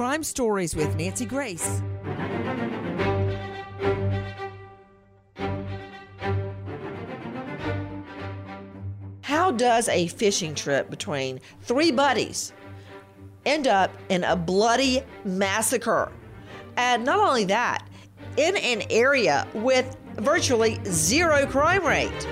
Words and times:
Crime 0.00 0.22
Stories 0.22 0.74
with 0.74 0.96
Nancy 0.96 1.26
Grace. 1.26 1.82
How 9.20 9.50
does 9.50 9.90
a 9.90 10.06
fishing 10.06 10.54
trip 10.54 10.88
between 10.88 11.38
three 11.60 11.92
buddies 11.92 12.54
end 13.44 13.66
up 13.66 13.90
in 14.08 14.24
a 14.24 14.34
bloody 14.34 15.02
massacre? 15.26 16.10
And 16.78 17.04
not 17.04 17.18
only 17.18 17.44
that, 17.44 17.86
in 18.38 18.56
an 18.56 18.84
area 18.88 19.46
with 19.52 19.98
virtually 20.16 20.80
zero 20.86 21.46
crime 21.46 21.84
rate. 21.84 22.26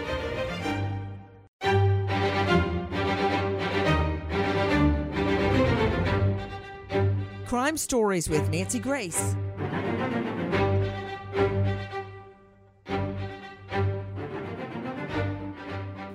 Crime 7.68 7.76
Stories 7.76 8.30
with 8.30 8.48
Nancy 8.48 8.78
Grace. 8.78 9.36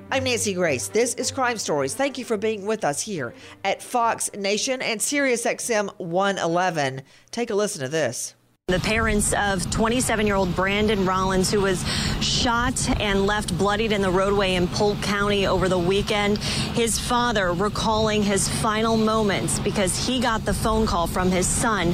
I'm 0.10 0.24
Nancy 0.24 0.56
Grace. 0.56 0.88
This 0.88 1.14
is 1.14 1.30
Crime 1.30 1.60
Stories. 1.60 1.94
Thank 1.94 2.18
you 2.18 2.26
for 2.26 2.38
being 2.38 2.66
with 2.66 2.84
us 2.84 3.02
here 3.02 3.36
at 3.64 3.84
Fox 3.84 4.32
Nation 4.34 4.82
and 4.82 5.00
SiriusXM 5.00 6.00
111. 6.00 7.04
Take 7.30 7.52
a 7.52 7.56
listen 7.56 7.82
to 7.82 7.88
this. 7.88 8.34
The 8.70 8.80
parents 8.80 9.34
of 9.34 9.70
27 9.72 10.26
year 10.26 10.38
old 10.38 10.56
Brandon 10.56 11.06
Rollins, 11.06 11.52
who 11.52 11.60
was 11.60 11.84
shot 12.22 12.90
and 13.02 13.26
left 13.26 13.58
bloodied 13.58 13.92
in 13.92 14.02
the 14.02 14.10
roadway 14.10 14.56
in 14.56 14.70
Polk 14.70 15.02
County 15.02 15.46
over 15.46 15.68
the 15.68 15.78
weekend. 15.78 16.38
His 16.38 16.98
father 16.98 17.52
recalling 17.52 18.24
his 18.24 18.48
final 18.48 18.96
moments 18.96 19.60
because 19.60 20.08
he 20.08 20.22
got 20.22 20.46
the 20.46 20.54
phone 20.54 20.88
call 20.88 21.08
from 21.08 21.30
his 21.30 21.46
son 21.46 21.94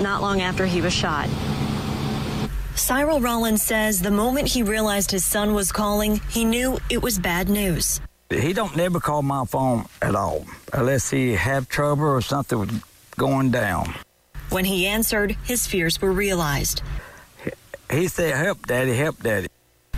not 0.00 0.22
long 0.22 0.42
after 0.42 0.64
he 0.64 0.80
was 0.80 0.92
shot. 0.92 1.28
Cyril 2.76 3.20
Rollins 3.20 3.64
says 3.64 4.00
the 4.00 4.12
moment 4.12 4.46
he 4.46 4.62
realized 4.62 5.10
his 5.10 5.24
son 5.24 5.54
was 5.54 5.72
calling, 5.72 6.20
he 6.30 6.44
knew 6.44 6.78
it 6.88 7.02
was 7.02 7.18
bad 7.18 7.48
news. 7.48 8.00
He 8.30 8.52
don't 8.52 8.76
never 8.76 9.00
call 9.00 9.22
my 9.22 9.44
phone 9.44 9.86
at 10.00 10.14
all 10.14 10.46
unless 10.72 11.10
he 11.10 11.32
have 11.32 11.68
trouble 11.68 12.04
or 12.04 12.20
something 12.20 12.80
going 13.16 13.50
down. 13.50 13.92
When 14.50 14.64
he 14.64 14.86
answered, 14.86 15.36
his 15.44 15.66
fears 15.66 16.00
were 16.00 16.12
realized. 16.12 16.82
He 17.90 18.08
said, 18.08 18.34
"Help, 18.34 18.66
Daddy, 18.66 18.96
help, 18.96 19.22
Daddy." 19.22 19.48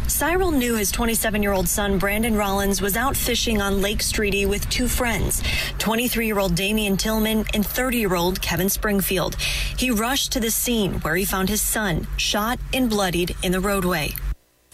Cyril 0.08 0.52
knew 0.52 0.74
his 0.74 0.90
27 0.90 1.42
year 1.42 1.52
old 1.52 1.68
son, 1.68 1.98
Brandon 1.98 2.34
Rollins, 2.34 2.80
was 2.80 2.96
out 2.96 3.16
fishing 3.16 3.60
on 3.60 3.82
Lake 3.82 4.02
Reedy 4.16 4.46
with 4.46 4.68
two 4.70 4.88
friends 4.88 5.42
23 5.78 6.26
year 6.26 6.38
old 6.38 6.54
Damian 6.54 6.96
Tillman 6.96 7.44
and 7.52 7.64
30 7.64 7.98
year 7.98 8.14
old 8.14 8.40
Kevin 8.40 8.68
Springfield. 8.68 9.36
He 9.76 9.90
rushed 9.90 10.32
to 10.32 10.40
the 10.40 10.50
scene 10.50 10.94
where 11.00 11.14
he 11.14 11.24
found 11.24 11.48
his 11.48 11.60
son 11.60 12.06
shot 12.16 12.58
and 12.72 12.88
bloodied 12.88 13.36
in 13.42 13.52
the 13.52 13.60
roadway. 13.60 14.14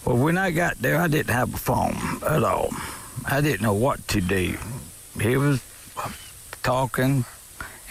Well, 0.05 0.17
when 0.17 0.37
I 0.37 0.51
got 0.51 0.81
there, 0.81 0.97
I 0.97 1.07
didn't 1.07 1.33
have 1.33 1.53
a 1.53 1.57
phone 1.57 1.97
at 2.27 2.43
all. 2.43 2.69
I 3.27 3.41
didn't 3.41 3.61
know 3.61 3.73
what 3.73 4.07
to 4.09 4.21
do. 4.21 4.57
He 5.19 5.35
was 5.35 5.61
talking 6.63 7.25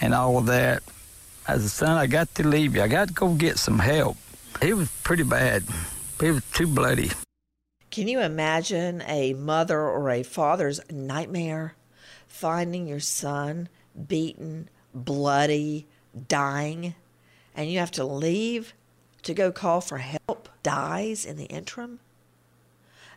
and 0.01 0.13
all 0.13 0.37
of 0.37 0.47
that. 0.47 0.81
I 1.47 1.57
said, 1.57 1.69
son, 1.69 1.97
I 1.97 2.07
got 2.07 2.33
to 2.35 2.47
leave 2.47 2.75
you. 2.75 2.81
I 2.81 2.87
got 2.87 3.09
to 3.09 3.13
go 3.13 3.33
get 3.35 3.59
some 3.59 3.79
help. 3.79 4.17
He 4.61 4.73
was 4.73 4.89
pretty 5.03 5.23
bad. 5.23 5.63
He 6.19 6.31
was 6.31 6.43
too 6.51 6.65
bloody. 6.65 7.11
Can 7.91 8.07
you 8.07 8.19
imagine 8.19 9.03
a 9.07 9.33
mother 9.33 9.79
or 9.79 10.09
a 10.09 10.23
father's 10.23 10.81
nightmare 10.89 11.75
finding 12.27 12.87
your 12.87 12.99
son 12.99 13.69
beaten, 14.07 14.69
bloody, 14.93 15.85
dying, 16.27 16.95
and 17.55 17.69
you 17.69 17.79
have 17.79 17.91
to 17.91 18.03
leave 18.03 18.73
to 19.21 19.33
go 19.33 19.51
call 19.51 19.81
for 19.81 19.99
help, 19.99 20.49
dies 20.63 21.25
in 21.25 21.37
the 21.37 21.45
interim? 21.45 21.99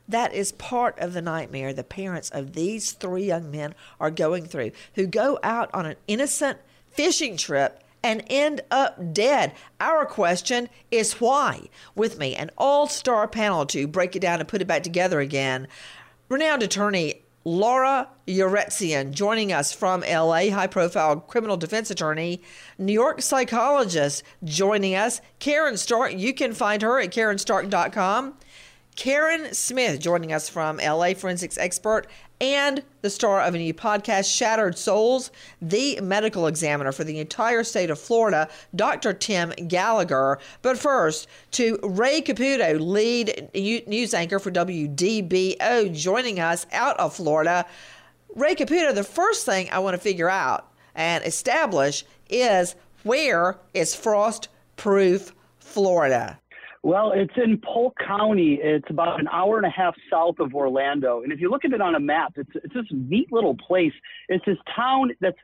That 0.07 0.35
is 0.35 0.53
part 0.53 0.99
of 0.99 1.13
the 1.15 1.23
nightmare 1.23 1.73
the 1.73 1.83
parents 1.83 2.31
of 2.31 2.53
these 2.53 2.93
three 2.93 3.25
young 3.25 3.51
men 3.51 3.75
are 3.99 4.11
going 4.11 4.45
through, 4.45 4.73
who 4.95 5.07
go 5.07 5.39
out 5.43 5.71
on 5.73 5.87
an 5.87 5.97
innocent 6.07 6.59
fishing 6.91 7.37
trip 7.37 7.83
and 8.09 8.25
end 8.29 8.63
up 8.71 9.13
dead. 9.13 9.53
Our 9.81 10.07
question 10.07 10.71
is 10.91 11.21
why? 11.21 11.69
With 11.95 12.19
me, 12.19 12.35
an 12.35 12.51
all 12.57 12.87
star 12.87 13.29
panel 13.29 13.67
to 13.67 13.87
break 13.87 14.17
it 14.17 14.21
down 14.21 14.41
and 14.41 14.49
put 14.49 14.63
it 14.63 14.67
back 14.67 14.83
together 14.83 15.21
again. 15.21 15.69
Renowned 16.31 16.63
attorney 16.63 17.23
Laura 17.45 18.09
Uretzian 18.27 19.13
joining 19.13 19.53
us 19.53 19.73
from 19.73 20.01
LA, 20.01 20.49
high 20.51 20.67
profile 20.67 21.21
criminal 21.21 21.59
defense 21.59 21.91
attorney, 21.91 22.41
New 22.79 22.95
York 22.95 23.21
psychologist 23.21 24.23
joining 24.43 24.95
us, 24.95 25.21
Karen 25.39 25.77
Stark. 25.77 26.15
You 26.17 26.33
can 26.33 26.55
find 26.55 26.81
her 26.81 26.99
at 26.99 27.11
karenstark.com. 27.11 28.39
Karen 28.97 29.55
Smith 29.55 30.01
joining 30.01 30.33
us 30.33 30.49
from 30.49 30.79
LA, 30.79 31.13
forensics 31.15 31.59
expert, 31.59 32.07
and 32.41 32.83
the 33.03 33.11
star 33.11 33.41
of 33.41 33.55
a 33.55 33.59
new 33.59 33.75
podcast, 33.75 34.35
Shattered 34.35 34.79
Souls, 34.79 35.31
the 35.61 36.01
medical 36.01 36.47
examiner 36.47 36.93
for 36.93 37.05
the 37.05 37.19
entire 37.19 37.65
state 37.65 37.91
of 37.91 37.99
Florida, 37.99 38.49
Dr. 38.75 39.13
Tim 39.13 39.51
Gallagher. 39.67 40.39
But 40.63 40.79
first, 40.79 41.29
to 41.53 41.79
Ray 41.83 42.21
Caputo, 42.23 42.79
lead 42.81 43.51
news 43.87 44.15
anchor 44.15 44.39
for 44.39 44.51
WDBO, 44.51 45.95
joining 45.95 46.39
us 46.41 46.67
out 46.73 46.99
of 46.99 47.15
Florida. 47.15 47.67
Ray 48.35 48.55
Caputo, 48.55 48.95
the 48.95 49.05
first 49.05 49.45
thing 49.45 49.69
I 49.71 49.79
want 49.81 49.95
to 49.95 50.01
figure 50.01 50.31
out 50.31 50.73
and 50.95 51.25
establish 51.25 52.05
is 52.29 52.75
where 53.03 53.59
is 53.75 53.95
frost 53.95 54.49
proof 54.77 55.33
Florida? 55.59 56.39
Well, 56.89 57.13
it's 57.15 57.35
in 57.37 57.61
Polk 57.63 57.99
County. 57.99 58.59
It's 58.63 58.89
about 58.89 59.21
an 59.21 59.29
hour 59.31 59.59
and 59.59 59.67
a 59.67 59.71
half 59.71 59.95
south 60.11 60.37
of 60.39 60.55
Orlando. 60.55 61.23
And 61.23 61.31
if 61.31 61.39
you 61.39 61.51
look 61.51 61.67
at 61.67 61.73
it 61.73 61.83
on 61.83 61.95
a 61.95 62.01
map, 62.01 62.33
it's, 62.37 62.49
it's 62.55 62.73
this 62.73 62.87
neat 62.91 63.31
little 63.31 63.55
place. 63.55 63.93
It's 64.31 64.43
this 64.47 64.57
town 64.75 65.11
that 65.21 65.35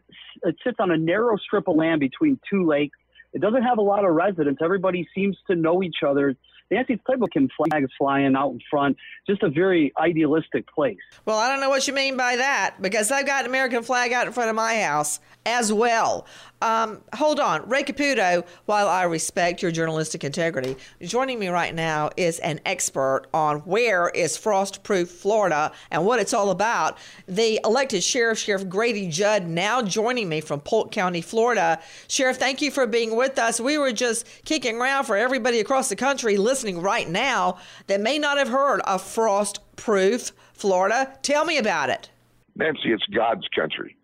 it 0.42 0.56
sits 0.64 0.78
on 0.80 0.90
a 0.90 0.96
narrow 0.96 1.36
strip 1.36 1.68
of 1.68 1.76
land 1.76 2.00
between 2.00 2.40
two 2.50 2.66
lakes. 2.66 2.96
It 3.34 3.42
doesn't 3.42 3.62
have 3.62 3.76
a 3.76 3.82
lot 3.82 4.06
of 4.06 4.14
residents. 4.14 4.62
Everybody 4.64 5.06
seems 5.14 5.36
to 5.48 5.54
know 5.54 5.82
each 5.82 5.98
other. 6.02 6.34
Nancy 6.70 6.94
Republican 6.94 7.50
flag 7.58 7.84
is 7.84 7.90
flying 7.98 8.34
out 8.34 8.52
in 8.52 8.60
front. 8.70 8.96
Just 9.28 9.42
a 9.42 9.50
very 9.50 9.92
idealistic 10.00 10.66
place. 10.74 10.96
Well, 11.26 11.36
I 11.36 11.50
don't 11.50 11.60
know 11.60 11.68
what 11.68 11.86
you 11.86 11.92
mean 11.92 12.16
by 12.16 12.36
that 12.36 12.76
because 12.80 13.10
I've 13.10 13.26
got 13.26 13.44
an 13.44 13.50
American 13.50 13.82
flag 13.82 14.14
out 14.14 14.26
in 14.26 14.32
front 14.32 14.48
of 14.48 14.56
my 14.56 14.80
house 14.80 15.20
as 15.46 15.72
well. 15.72 16.26
Um, 16.62 17.02
hold 17.14 17.40
on. 17.40 17.68
Ray 17.68 17.82
Caputo, 17.82 18.46
while 18.64 18.88
I 18.88 19.02
respect 19.02 19.60
your 19.60 19.70
journalistic 19.70 20.24
integrity, 20.24 20.76
joining 21.02 21.38
me 21.38 21.48
right 21.48 21.74
now 21.74 22.10
is 22.16 22.38
an 22.38 22.60
expert 22.64 23.26
on 23.34 23.58
where 23.60 24.08
is 24.08 24.36
frost 24.36 24.82
proof 24.82 25.10
Florida 25.10 25.72
and 25.90 26.06
what 26.06 26.20
it's 26.20 26.32
all 26.32 26.50
about. 26.50 26.96
The 27.26 27.60
elected 27.64 28.02
sheriff, 28.02 28.38
Sheriff 28.38 28.68
Grady 28.68 29.08
Judd, 29.08 29.46
now 29.46 29.82
joining 29.82 30.28
me 30.28 30.40
from 30.40 30.60
Polk 30.60 30.90
County, 30.90 31.20
Florida. 31.20 31.80
Sheriff, 32.08 32.38
thank 32.38 32.62
you 32.62 32.70
for 32.70 32.86
being 32.86 33.14
with 33.14 33.38
us. 33.38 33.60
We 33.60 33.76
were 33.76 33.92
just 33.92 34.26
kicking 34.46 34.80
around 34.80 35.04
for 35.04 35.16
everybody 35.16 35.60
across 35.60 35.90
the 35.90 35.96
country 35.96 36.38
listening 36.38 36.80
right 36.80 37.08
now 37.08 37.58
that 37.88 38.00
may 38.00 38.18
not 38.18 38.38
have 38.38 38.48
heard 38.48 38.80
of 38.82 39.02
frost 39.02 39.60
proof 39.76 40.32
Florida. 40.54 41.18
Tell 41.22 41.44
me 41.44 41.58
about 41.58 41.90
it. 41.90 42.08
Nancy, 42.56 42.92
it's 42.92 43.04
God's 43.06 43.46
country. 43.54 43.96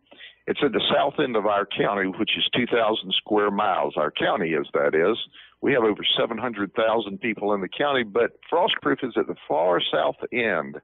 It's 0.51 0.59
at 0.65 0.73
the 0.73 0.83
south 0.93 1.15
end 1.23 1.37
of 1.37 1.47
our 1.47 1.65
county, 1.65 2.09
which 2.19 2.33
is 2.37 2.43
2,000 2.57 3.15
square 3.19 3.53
miles. 3.53 3.95
Our 3.97 4.11
county 4.11 4.49
is, 4.49 4.67
that 4.75 4.97
is. 4.97 5.17
We 5.61 5.73
have 5.75 5.85
over 5.85 6.03
700,000 6.19 7.21
people 7.21 7.55
in 7.55 7.61
the 7.61 7.69
county, 7.69 8.03
but 8.03 8.33
Frostproof 8.53 9.05
is 9.05 9.13
at 9.17 9.29
the 9.29 9.37
far 9.47 9.81
south 9.81 10.17
end. 10.33 10.81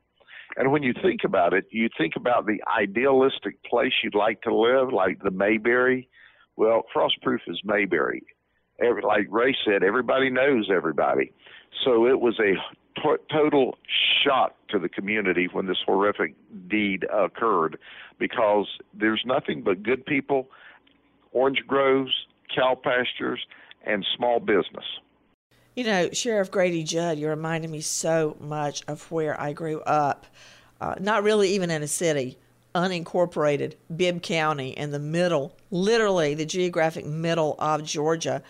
And 0.57 0.71
when 0.71 0.85
you 0.85 0.95
think 1.03 1.23
about 1.25 1.53
it, 1.53 1.65
you 1.73 1.89
think 1.99 2.13
about 2.15 2.47
the 2.47 2.63
idealistic 2.79 3.61
place 3.65 3.93
you'd 4.05 4.15
like 4.15 4.41
to 4.43 4.55
live, 4.55 4.93
like 4.93 5.21
the 5.25 5.33
Mayberry. 5.33 6.09
Well, 6.55 6.85
Frostproof 6.95 7.41
is 7.49 7.61
Mayberry. 7.65 8.23
Every, 8.81 9.03
like 9.03 9.27
Ray 9.31 9.57
said, 9.65 9.83
everybody 9.83 10.31
knows 10.31 10.71
everybody. 10.73 11.33
So 11.85 12.07
it 12.07 12.21
was 12.21 12.39
a 12.39 12.55
t- 13.01 13.25
total 13.33 13.77
shock 14.23 14.55
to 14.69 14.79
the 14.79 14.89
community 14.89 15.49
when 15.53 15.67
this 15.67 15.79
horrific 15.85 16.35
deed 16.69 17.05
occurred 17.13 17.79
because 18.19 18.67
there's 18.95 19.23
nothing 19.25 19.63
but 19.63 19.83
good 19.83 20.05
people, 20.07 20.49
orange 21.33 21.63
groves, 21.67 22.13
cow 22.55 22.75
pastures, 22.75 23.41
and 23.85 24.05
small 24.17 24.41
business. 24.41 24.85
You 25.75 25.85
know, 25.85 26.11
Sheriff 26.11 26.51
Grady 26.51 26.83
Judd, 26.83 27.19
you're 27.19 27.31
reminding 27.31 27.71
me 27.71 27.83
so 27.83 28.37
much 28.41 28.83
of 28.89 29.11
where 29.11 29.39
I 29.39 29.53
grew 29.53 29.81
up. 29.83 30.27
Uh, 30.81 30.95
not 30.99 31.23
really 31.23 31.51
even 31.51 31.71
in 31.71 31.83
a 31.83 31.89
city, 31.89 32.39
unincorporated 32.75 33.75
Bibb 33.95 34.23
County 34.23 34.71
in 34.71 34.91
the 34.91 34.99
middle, 34.99 35.57
literally 35.71 36.35
the 36.35 36.47
geographic 36.47 37.07
middle 37.07 37.57
of 37.59 37.85
Georgia. 37.85 38.43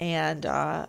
And 0.00 0.46
uh, 0.46 0.86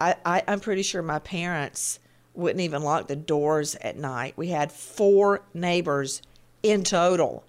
I, 0.00 0.14
I, 0.24 0.42
I'm 0.48 0.60
pretty 0.60 0.82
sure 0.82 1.02
my 1.02 1.18
parents 1.20 2.00
wouldn't 2.34 2.60
even 2.60 2.82
lock 2.82 3.08
the 3.08 3.16
doors 3.16 3.74
at 3.76 3.96
night. 3.96 4.34
We 4.36 4.48
had 4.48 4.72
four 4.72 5.42
neighbors 5.52 6.20
in 6.62 6.84
total. 6.84 7.44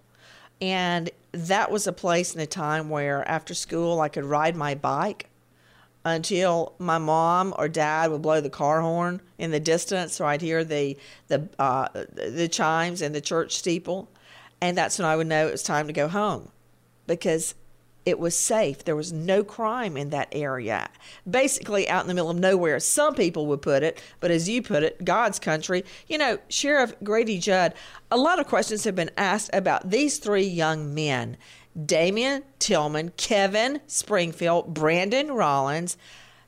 And 0.62 1.10
that 1.32 1.70
was 1.72 1.86
a 1.86 1.94
place 1.94 2.34
and 2.34 2.42
a 2.42 2.48
time 2.48 2.90
where 2.90 3.28
after 3.28 3.54
school 3.54 4.00
I 4.00 4.10
could 4.10 4.26
ride 4.26 4.56
my 4.56 4.76
bike 4.76 5.30
until 6.06 6.74
my 6.78 7.00
mom 7.00 7.54
or 7.58 7.68
dad 7.68 8.12
would 8.12 8.22
blow 8.22 8.40
the 8.40 8.50
car 8.50 8.82
horn 8.82 9.20
in 9.40 9.52
the 9.52 9.60
distance 9.60 10.14
so 10.14 10.26
I'd 10.26 10.42
hear 10.42 10.64
the 10.64 10.96
the 11.28 11.50
uh, 11.58 11.88
the 11.94 12.48
chimes 12.48 13.02
and 13.02 13.14
the 13.14 13.22
church 13.22 13.58
steeple 13.58 14.08
and 14.62 14.78
that's 14.78 15.00
when 15.00 15.08
I 15.08 15.16
would 15.16 15.26
know 15.26 15.48
it 15.48 15.52
was 15.52 15.64
time 15.64 15.88
to 15.88 15.94
go 15.94 16.08
home 16.08 16.52
because 17.08 17.56
it 18.06 18.20
was 18.20 18.38
safe. 18.38 18.86
There 18.86 18.96
was 18.96 19.12
no 19.12 19.44
crime 19.44 19.98
in 19.98 20.12
that 20.12 20.28
area. 20.32 20.90
Basically, 21.30 21.90
out 21.90 22.04
in 22.04 22.08
the 22.08 22.14
middle 22.14 22.30
of 22.30 22.38
nowhere, 22.38 22.80
some 22.80 23.16
people 23.16 23.48
would 23.48 23.64
put 23.64 23.82
it, 23.82 24.02
but 24.20 24.30
as 24.30 24.48
you 24.48 24.62
put 24.62 24.84
it, 24.84 25.04
God's 25.04 25.40
country. 25.40 25.84
You 26.08 26.20
know, 26.20 26.38
Sheriff 26.48 26.94
Grady 27.04 27.40
Judd, 27.40 27.74
a 28.12 28.18
lot 28.18 28.40
of 28.40 28.48
questions 28.48 28.84
have 28.84 28.96
been 28.96 29.12
asked 29.18 29.50
about 29.54 29.90
these 29.90 30.20
three 30.20 30.46
young 30.46 30.94
men 30.94 31.38
Damien 31.86 32.44
Tillman, 32.60 33.12
Kevin 33.18 33.82
Springfield, 33.88 34.74
Brandon 34.74 35.32
Rollins, 35.32 35.98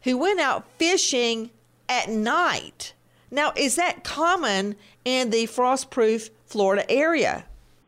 who 0.04 0.18
went 0.18 0.40
out 0.40 0.66
fishing 0.78 1.50
at 1.90 2.08
night. 2.10 2.94
Now, 3.30 3.52
is 3.58 3.76
that 3.76 4.06
common 4.06 4.76
in 5.04 5.32
the 5.32 5.48
frostproof 5.48 6.30
Florida 6.46 6.90
area? 6.90 7.44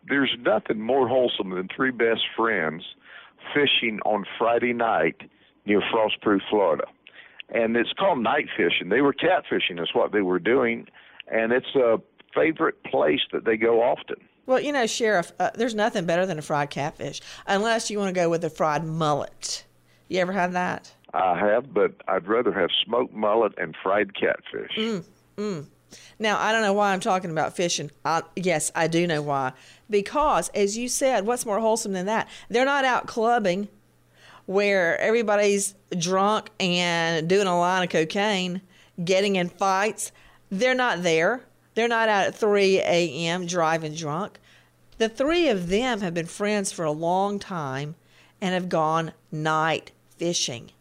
There's 0.10 0.36
nothing 0.40 0.82
more 0.82 1.08
wholesome 1.08 1.52
than 1.52 1.70
three 1.74 1.92
best 1.92 2.24
friends 2.36 2.84
fishing 3.54 4.00
on 4.06 4.26
Friday 4.38 4.74
night 4.74 5.22
near 5.66 5.82
Frostproof, 5.82 6.42
Florida. 6.50 6.86
And 7.50 7.76
it's 7.76 7.94
called 7.94 8.22
night 8.22 8.48
fishing. 8.56 8.90
They 8.90 9.02
were 9.02 9.14
catfishing, 9.14 9.82
is 9.82 9.90
what 9.94 10.12
they 10.12 10.22
were 10.22 10.40
doing. 10.40 10.88
And 11.32 11.52
it's 11.52 11.76
a 11.76 12.00
favorite 12.34 12.84
place 12.84 13.22
that 13.32 13.46
they 13.46 13.58
go 13.58 13.82
often. 13.82 14.18
Well, 14.46 14.60
you 14.60 14.72
know, 14.72 14.88
Sheriff, 14.88 15.32
uh, 15.40 15.52
there's 15.54 15.76
nothing 15.76 16.06
better 16.06 16.26
than 16.26 16.40
a 16.40 16.42
fried 16.42 16.72
catfish, 16.72 17.22
unless 17.46 17.92
you 17.92 18.00
want 18.00 18.10
to 18.10 18.20
go 18.20 18.30
with 18.30 18.44
a 18.44 18.50
fried 18.50 18.84
mullet. 18.84 19.66
You 20.08 20.20
ever 20.20 20.34
had 20.34 20.54
that? 20.54 20.92
I 21.14 21.38
have, 21.38 21.74
but 21.74 21.94
I'd 22.08 22.28
rather 22.28 22.52
have 22.52 22.70
smoked 22.84 23.14
mullet 23.14 23.54
and 23.58 23.76
fried 23.82 24.16
catfish. 24.16 24.72
Mm, 24.76 25.06
mm. 25.38 25.66
Now, 26.18 26.40
I 26.40 26.52
don't 26.52 26.62
know 26.62 26.74
why 26.74 26.92
I'm 26.94 27.00
talking 27.00 27.32
about 27.32 27.56
fishing. 27.56 27.92
I, 28.04 28.24
yes, 28.36 28.72
I 28.76 28.88
do 28.88 29.08
know 29.08 29.22
why. 29.22 29.54
Because, 29.90 30.50
as 30.50 30.78
you 30.78 30.88
said, 30.88 31.26
what's 31.26 31.46
more 31.46 31.60
wholesome 31.60 31.94
than 31.94 32.06
that? 32.06 32.28
They're 32.50 32.66
not 32.66 32.86
out 32.86 33.08
clubbing 33.08 33.70
where 34.46 35.00
everybody's 35.00 35.76
drunk 35.98 36.50
and 36.60 37.28
doing 37.30 37.48
a 37.48 37.60
line 37.60 37.84
of 37.84 37.90
cocaine, 37.90 38.62
getting 39.04 39.36
in 39.36 39.50
fights. 39.50 40.12
They're 40.50 40.74
not 40.74 41.04
there. 41.04 41.46
They're 41.76 41.88
not 41.88 42.10
out 42.10 42.28
at 42.28 42.36
3 42.36 42.80
a.m. 42.80 43.46
driving 43.46 43.94
drunk. 43.94 44.40
The 44.98 45.08
three 45.08 45.48
of 45.48 45.70
them 45.70 46.02
have 46.02 46.14
been 46.14 46.26
friends 46.26 46.72
for 46.72 46.84
a 46.84 46.92
long 46.92 47.40
time 47.40 47.96
and 48.42 48.54
have 48.54 48.70
gone 48.70 49.14
night 49.32 49.92
fishing. 50.18 50.72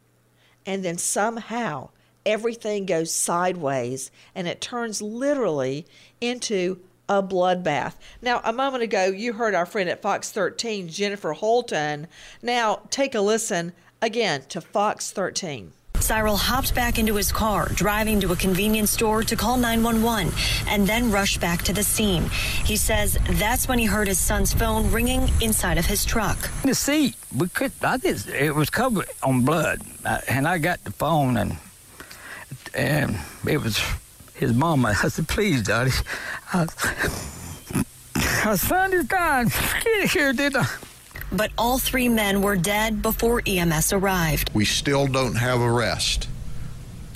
And 0.67 0.85
then 0.85 0.99
somehow 0.99 1.91
everything 2.27 2.87
goes 2.87 3.13
sideways 3.13 4.11
and 4.35 4.47
it 4.49 4.61
turns 4.61 5.01
literally 5.03 5.87
into 6.21 6.81
a 7.09 7.23
bloodbath. 7.23 7.95
Now, 8.21 8.41
a 8.45 8.53
moment 8.53 8.83
ago, 8.83 9.07
you 9.07 9.33
heard 9.33 9.55
our 9.55 9.67
friend 9.67 9.89
at 9.89 10.03
Fox 10.03 10.31
13, 10.31 10.89
Jennifer 10.89 11.33
Holton. 11.33 12.07
Now, 12.43 12.83
take 12.91 13.15
a 13.15 13.21
listen 13.21 13.73
again 14.03 14.43
to 14.51 14.61
Fox 14.61 15.11
13. 15.11 15.73
Cyril 16.01 16.37
hopped 16.37 16.75
back 16.75 16.99
into 16.99 17.17
his 17.17 17.33
car, 17.33 17.69
driving 17.75 18.21
to 18.21 18.33
a 18.33 18.37
convenience 18.37 18.91
store 18.91 19.23
to 19.25 19.35
call 19.35 19.57
911 19.57 20.33
and 20.69 20.87
then 20.87 21.11
rushed 21.11 21.41
back 21.41 21.63
to 21.63 21.73
the 21.73 21.83
scene. 21.83 22.31
He 22.65 22.77
says 22.77 23.19
that's 23.33 23.67
when 23.67 23.79
he 23.79 23.85
heard 23.85 24.07
his 24.07 24.19
son's 24.19 24.53
phone 24.53 24.91
ringing 24.93 25.29
inside 25.41 25.77
of 25.77 25.87
his 25.87 26.05
truck. 26.05 26.39
The 26.63 26.75
seat, 26.75 27.17
we 27.37 27.49
could, 27.49 27.73
I 27.83 27.97
did, 27.97 28.27
it 28.29 28.55
was 28.55 28.71
covered 28.71 29.09
on 29.23 29.45
blood. 29.45 29.83
And 30.29 30.47
I 30.47 30.59
got 30.59 30.85
the 30.85 30.93
phone 30.93 31.37
and, 31.37 31.59
and 32.75 33.17
it 33.47 33.63
was 33.63 33.81
his 34.35 34.55
mama. 34.55 34.95
I 35.03 35.09
said, 35.09 35.29
please, 35.29 35.63
Daddy. 35.63 35.93
I, 36.53 36.67
my 38.45 38.57
son 38.57 38.93
is 38.93 39.07
dying. 39.07 39.51
Get 39.85 40.11
here, 40.11 40.33
did 40.33 40.57
I? 40.57 40.67
But 41.31 41.51
all 41.59 41.79
three 41.79 42.09
men 42.09 42.41
were 42.41 42.57
dead 42.57 43.03
before 43.03 43.43
EMS 43.47 43.93
arrived. 43.93 44.51
We 44.55 44.65
still 44.65 45.07
don't 45.07 45.35
have 45.35 45.61
a 45.61 45.71
rest 45.71 46.29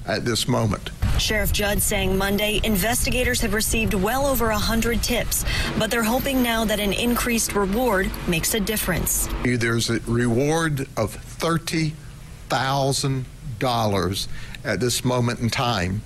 at 0.06 0.24
this 0.24 0.46
moment. 0.46 0.90
Sheriff 1.18 1.52
Judd 1.52 1.80
saying 1.80 2.18
Monday 2.18 2.60
investigators 2.64 3.40
have 3.40 3.54
received 3.54 3.94
well 3.94 4.26
over 4.26 4.48
100 4.48 5.02
tips, 5.02 5.44
but 5.78 5.90
they're 5.90 6.02
hoping 6.02 6.42
now 6.42 6.64
that 6.64 6.80
an 6.80 6.92
increased 6.92 7.54
reward 7.54 8.10
makes 8.26 8.54
a 8.54 8.60
difference. 8.60 9.28
There's 9.44 9.88
a 9.88 10.00
reward 10.00 10.80
of 10.96 11.16
$30,000 11.38 14.28
at 14.64 14.80
this 14.80 15.04
moment 15.04 15.40
in 15.40 15.50
time 15.50 16.02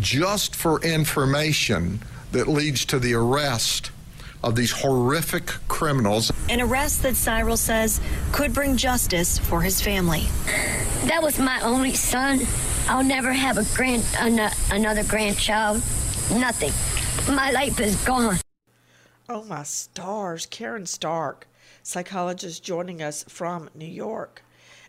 just 0.00 0.54
for 0.54 0.80
information 0.82 2.00
that 2.32 2.48
leads 2.48 2.84
to 2.86 2.98
the 2.98 3.14
arrest 3.14 3.90
of 4.44 4.54
these 4.54 4.70
horrific 4.70 5.46
criminals. 5.66 6.30
An 6.48 6.60
arrest 6.60 7.02
that 7.02 7.16
Cyril 7.16 7.56
says 7.56 8.00
could 8.32 8.54
bring 8.54 8.76
justice 8.76 9.38
for 9.38 9.62
his 9.62 9.80
family. 9.80 10.26
That 11.06 11.22
was 11.22 11.38
my 11.38 11.60
only 11.62 11.94
son. 11.94 12.40
I'll 12.88 13.04
never 13.04 13.32
have 13.32 13.58
a 13.58 13.64
grand 13.76 14.04
an- 14.18 14.52
another 14.70 15.02
grandchild. 15.04 15.82
Nothing. 16.32 16.72
My 17.34 17.50
life 17.50 17.80
is 17.80 17.96
gone. 18.04 18.38
Oh 19.28 19.44
my 19.44 19.62
stars, 19.62 20.46
Karen 20.46 20.86
Stark, 20.86 21.48
psychologist 21.82 22.62
joining 22.62 23.02
us 23.02 23.24
from 23.28 23.68
New 23.74 23.86
York. 23.86 24.42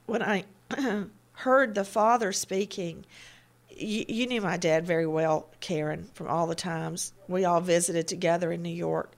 When 0.05 0.21
I 0.21 0.45
heard 1.39 1.73
the 1.73 1.85
father 1.85 2.33
speaking, 2.33 3.05
you, 3.69 4.03
you 4.09 4.27
knew 4.27 4.41
my 4.41 4.57
dad 4.57 4.85
very 4.85 5.07
well, 5.07 5.47
Karen, 5.61 6.09
from 6.13 6.27
all 6.27 6.47
the 6.47 6.55
times 6.55 7.13
we 7.29 7.45
all 7.45 7.61
visited 7.61 8.09
together 8.09 8.51
in 8.51 8.61
New 8.61 8.69
York. 8.69 9.13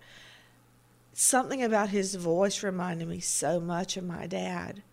Something 1.14 1.64
about 1.64 1.90
his 1.90 2.14
voice 2.14 2.62
reminded 2.62 3.08
me 3.08 3.22
so 3.22 3.60
much 3.60 3.98
of 3.98 4.04
my 4.04 4.28
dad. 4.28 4.84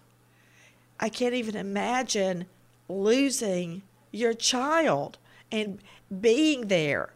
I 0.98 1.10
can't 1.10 1.34
even 1.34 1.54
imagine 1.54 2.46
losing 2.88 3.82
your 4.10 4.32
child 4.32 5.18
and 5.52 5.80
being 6.20 6.68
there, 6.68 7.12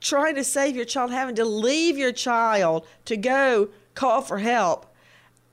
trying 0.00 0.34
to 0.36 0.44
save 0.44 0.76
your 0.76 0.86
child, 0.86 1.10
having 1.10 1.34
to 1.34 1.44
leave 1.44 1.98
your 1.98 2.12
child 2.12 2.86
to 3.04 3.18
go 3.18 3.68
call 3.94 4.22
for 4.22 4.38
help, 4.38 4.86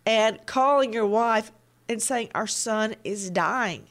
and 0.05 0.46
calling 0.46 0.93
your 0.93 1.05
wife 1.05 1.51
and 1.91 2.01
saying, 2.01 2.29
Our 2.33 2.48
son 2.48 2.95
is 3.03 3.29
dying. 3.29 3.83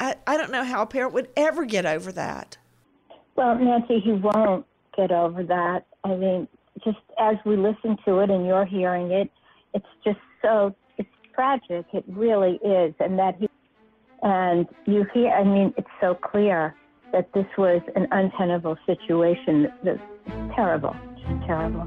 I, 0.00 0.16
I 0.26 0.36
don't 0.36 0.50
know 0.50 0.64
how 0.64 0.82
a 0.82 0.86
parent 0.86 1.12
would 1.12 1.28
ever 1.36 1.64
get 1.64 1.86
over 1.86 2.10
that. 2.12 2.56
Well, 3.36 3.58
Nancy, 3.58 4.00
he 4.00 4.12
won't 4.12 4.66
get 4.96 5.12
over 5.12 5.44
that. 5.44 5.86
I 6.04 6.14
mean, 6.16 6.48
just 6.82 6.98
as 7.20 7.36
we 7.44 7.56
listen 7.56 7.96
to 8.04 8.20
it 8.20 8.30
and 8.30 8.46
you're 8.46 8.64
hearing 8.64 9.10
it, 9.10 9.30
it's 9.74 9.86
just 10.04 10.18
so 10.42 10.74
it's 10.96 11.08
tragic. 11.34 11.86
It 11.92 12.04
really 12.08 12.58
is, 12.64 12.94
and 12.98 13.18
that 13.18 13.36
he 13.38 13.48
and 14.22 14.66
you 14.86 15.04
hear. 15.12 15.28
I 15.30 15.44
mean, 15.44 15.74
it's 15.76 15.88
so 16.00 16.14
clear 16.14 16.74
that 17.12 17.32
this 17.34 17.46
was 17.58 17.82
an 17.94 18.08
untenable 18.10 18.78
situation. 18.86 19.68
That's 19.84 20.00
terrible, 20.54 20.96
just 21.16 21.46
terrible. 21.46 21.86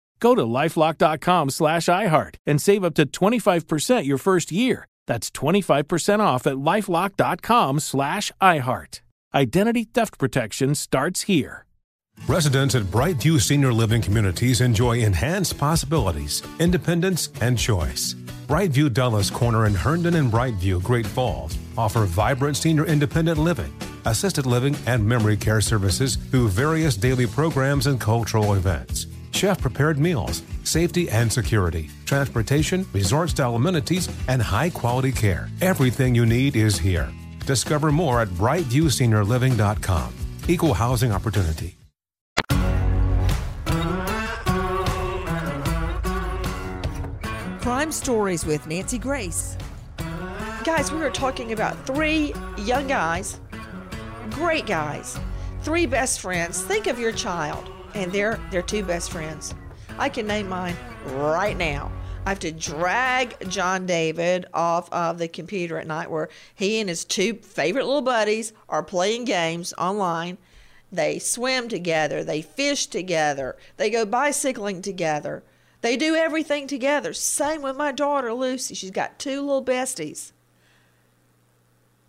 Go 0.21 0.35
to 0.35 0.43
lifelock.com 0.43 1.49
slash 1.49 1.87
iHeart 1.87 2.35
and 2.45 2.61
save 2.61 2.85
up 2.85 2.93
to 2.95 3.05
25% 3.05 4.05
your 4.05 4.19
first 4.19 4.51
year. 4.51 4.87
That's 5.07 5.31
25% 5.31 6.19
off 6.19 6.47
at 6.47 6.55
lifelock.com 6.55 7.79
slash 7.79 8.31
iHeart. 8.39 9.01
Identity 9.33 9.85
theft 9.85 10.17
protection 10.19 10.75
starts 10.75 11.23
here. 11.23 11.65
Residents 12.27 12.75
at 12.75 12.83
Brightview 12.83 13.41
Senior 13.41 13.73
Living 13.73 14.01
Communities 14.01 14.61
enjoy 14.61 14.99
enhanced 14.99 15.57
possibilities, 15.57 16.43
independence, 16.59 17.29
and 17.41 17.57
choice. 17.57 18.13
Brightview 18.47 18.93
Dulles 18.93 19.31
Corner 19.31 19.65
in 19.65 19.73
Herndon 19.73 20.15
and 20.15 20.31
Brightview, 20.31 20.83
Great 20.83 21.07
Falls 21.07 21.57
offer 21.77 22.05
vibrant 22.05 22.57
senior 22.57 22.85
independent 22.85 23.39
living, 23.39 23.73
assisted 24.05 24.45
living, 24.45 24.75
and 24.85 25.03
memory 25.03 25.37
care 25.37 25.61
services 25.61 26.17
through 26.17 26.49
various 26.49 26.95
daily 26.95 27.25
programs 27.25 27.87
and 27.87 27.99
cultural 27.99 28.53
events. 28.53 29.07
Chef 29.31 29.59
prepared 29.59 29.97
meals, 29.97 30.43
safety 30.63 31.09
and 31.09 31.31
security, 31.31 31.89
transportation, 32.05 32.85
resort 32.93 33.29
style 33.31 33.55
amenities, 33.55 34.09
and 34.27 34.41
high 34.41 34.69
quality 34.69 35.11
care. 35.11 35.49
Everything 35.61 36.13
you 36.13 36.25
need 36.25 36.55
is 36.55 36.77
here. 36.77 37.11
Discover 37.45 37.91
more 37.91 38.21
at 38.21 38.27
brightviewseniorliving.com. 38.29 40.13
Equal 40.47 40.73
housing 40.73 41.11
opportunity. 41.11 41.77
Crime 47.61 47.91
Stories 47.91 48.45
with 48.45 48.67
Nancy 48.67 48.97
Grace. 48.97 49.57
Guys, 50.63 50.91
we 50.91 50.99
were 50.99 51.09
talking 51.09 51.53
about 51.53 51.87
three 51.87 52.33
young 52.57 52.85
guys, 52.85 53.39
great 54.29 54.67
guys, 54.67 55.19
three 55.61 55.85
best 55.87 56.19
friends. 56.19 56.61
Think 56.63 56.85
of 56.85 56.99
your 56.99 57.11
child 57.11 57.71
and 57.93 58.11
they're 58.11 58.39
they're 58.51 58.61
two 58.61 58.83
best 58.83 59.11
friends. 59.11 59.53
I 59.97 60.09
can 60.09 60.27
name 60.27 60.49
mine 60.49 60.75
right 61.05 61.57
now. 61.57 61.91
I 62.25 62.29
have 62.29 62.39
to 62.39 62.51
drag 62.51 63.49
John 63.49 63.85
David 63.85 64.45
off 64.53 64.91
of 64.93 65.17
the 65.17 65.27
computer 65.27 65.77
at 65.77 65.87
night 65.87 66.11
where 66.11 66.29
he 66.53 66.79
and 66.79 66.87
his 66.87 67.03
two 67.03 67.33
favorite 67.35 67.85
little 67.85 68.03
buddies 68.03 68.53
are 68.69 68.83
playing 68.83 69.25
games 69.25 69.73
online. 69.77 70.37
They 70.91 71.19
swim 71.19 71.67
together, 71.67 72.23
they 72.23 72.41
fish 72.41 72.85
together, 72.87 73.57
they 73.77 73.89
go 73.89 74.05
bicycling 74.05 74.81
together. 74.81 75.43
They 75.81 75.97
do 75.97 76.13
everything 76.13 76.67
together. 76.67 77.11
Same 77.11 77.63
with 77.63 77.75
my 77.75 77.91
daughter 77.91 78.33
Lucy. 78.33 78.75
She's 78.75 78.91
got 78.91 79.17
two 79.17 79.41
little 79.41 79.65
besties. 79.65 80.31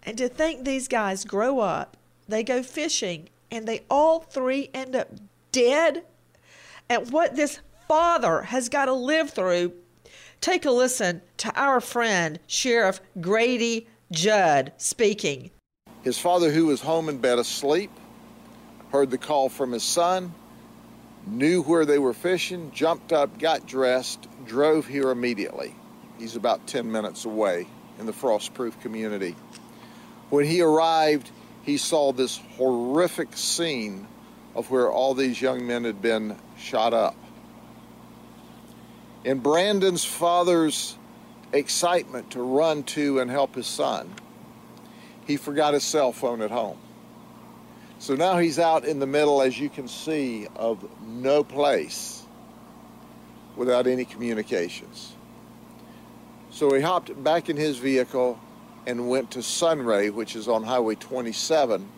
And 0.02 0.18
to 0.18 0.28
think 0.28 0.64
these 0.64 0.88
guys 0.88 1.24
grow 1.24 1.60
up, 1.60 1.96
they 2.28 2.42
go 2.42 2.62
fishing, 2.62 3.30
and 3.50 3.66
they 3.66 3.82
all 3.88 4.20
three 4.20 4.68
end 4.74 4.94
up 4.94 5.08
dead. 5.52 6.04
And 6.88 7.10
what 7.12 7.36
this 7.36 7.60
father 7.86 8.42
has 8.42 8.68
got 8.68 8.86
to 8.86 8.92
live 8.92 9.30
through. 9.30 9.72
Take 10.40 10.64
a 10.64 10.70
listen 10.70 11.22
to 11.36 11.52
our 11.60 11.80
friend, 11.80 12.40
Sheriff 12.46 13.00
Grady 13.20 13.86
Judd, 14.10 14.72
speaking. 14.78 15.50
His 16.02 16.18
father, 16.18 16.50
who 16.50 16.66
was 16.66 16.80
home 16.80 17.08
in 17.08 17.18
bed 17.18 17.38
asleep, 17.38 17.90
heard 18.90 19.10
the 19.10 19.18
call 19.18 19.48
from 19.48 19.72
his 19.72 19.84
son, 19.84 20.34
knew 21.26 21.62
where 21.62 21.84
they 21.84 21.98
were 21.98 22.12
fishing, 22.12 22.72
jumped 22.72 23.12
up, 23.12 23.38
got 23.38 23.66
dressed, 23.66 24.26
drove 24.44 24.86
here 24.86 25.10
immediately. 25.10 25.74
He's 26.18 26.34
about 26.34 26.66
10 26.66 26.90
minutes 26.90 27.24
away 27.24 27.66
in 27.98 28.06
the 28.06 28.12
Frostproof 28.12 28.80
community. 28.80 29.36
When 30.30 30.46
he 30.46 30.62
arrived, 30.62 31.30
he 31.62 31.76
saw 31.76 32.12
this 32.12 32.38
horrific 32.56 33.36
scene 33.36 34.08
of 34.54 34.70
where 34.70 34.90
all 34.90 35.14
these 35.14 35.40
young 35.40 35.66
men 35.66 35.84
had 35.84 36.02
been 36.02 36.36
shot 36.58 36.92
up. 36.92 37.16
In 39.24 39.38
Brandon's 39.38 40.04
father's 40.04 40.96
excitement 41.52 42.30
to 42.32 42.42
run 42.42 42.82
to 42.82 43.20
and 43.20 43.30
help 43.30 43.54
his 43.54 43.66
son, 43.66 44.12
he 45.26 45.36
forgot 45.36 45.74
his 45.74 45.84
cell 45.84 46.12
phone 46.12 46.42
at 46.42 46.50
home. 46.50 46.78
So 47.98 48.16
now 48.16 48.38
he's 48.38 48.58
out 48.58 48.84
in 48.84 48.98
the 48.98 49.06
middle, 49.06 49.40
as 49.40 49.58
you 49.58 49.68
can 49.68 49.86
see, 49.86 50.48
of 50.56 50.84
no 51.06 51.44
place 51.44 52.24
without 53.54 53.86
any 53.86 54.04
communications. 54.04 55.12
So 56.50 56.74
he 56.74 56.82
hopped 56.82 57.22
back 57.22 57.48
in 57.48 57.56
his 57.56 57.78
vehicle 57.78 58.40
and 58.86 59.08
went 59.08 59.30
to 59.32 59.42
Sunray, 59.42 60.10
which 60.10 60.34
is 60.34 60.48
on 60.48 60.64
Highway 60.64 60.96
27, 60.96 61.88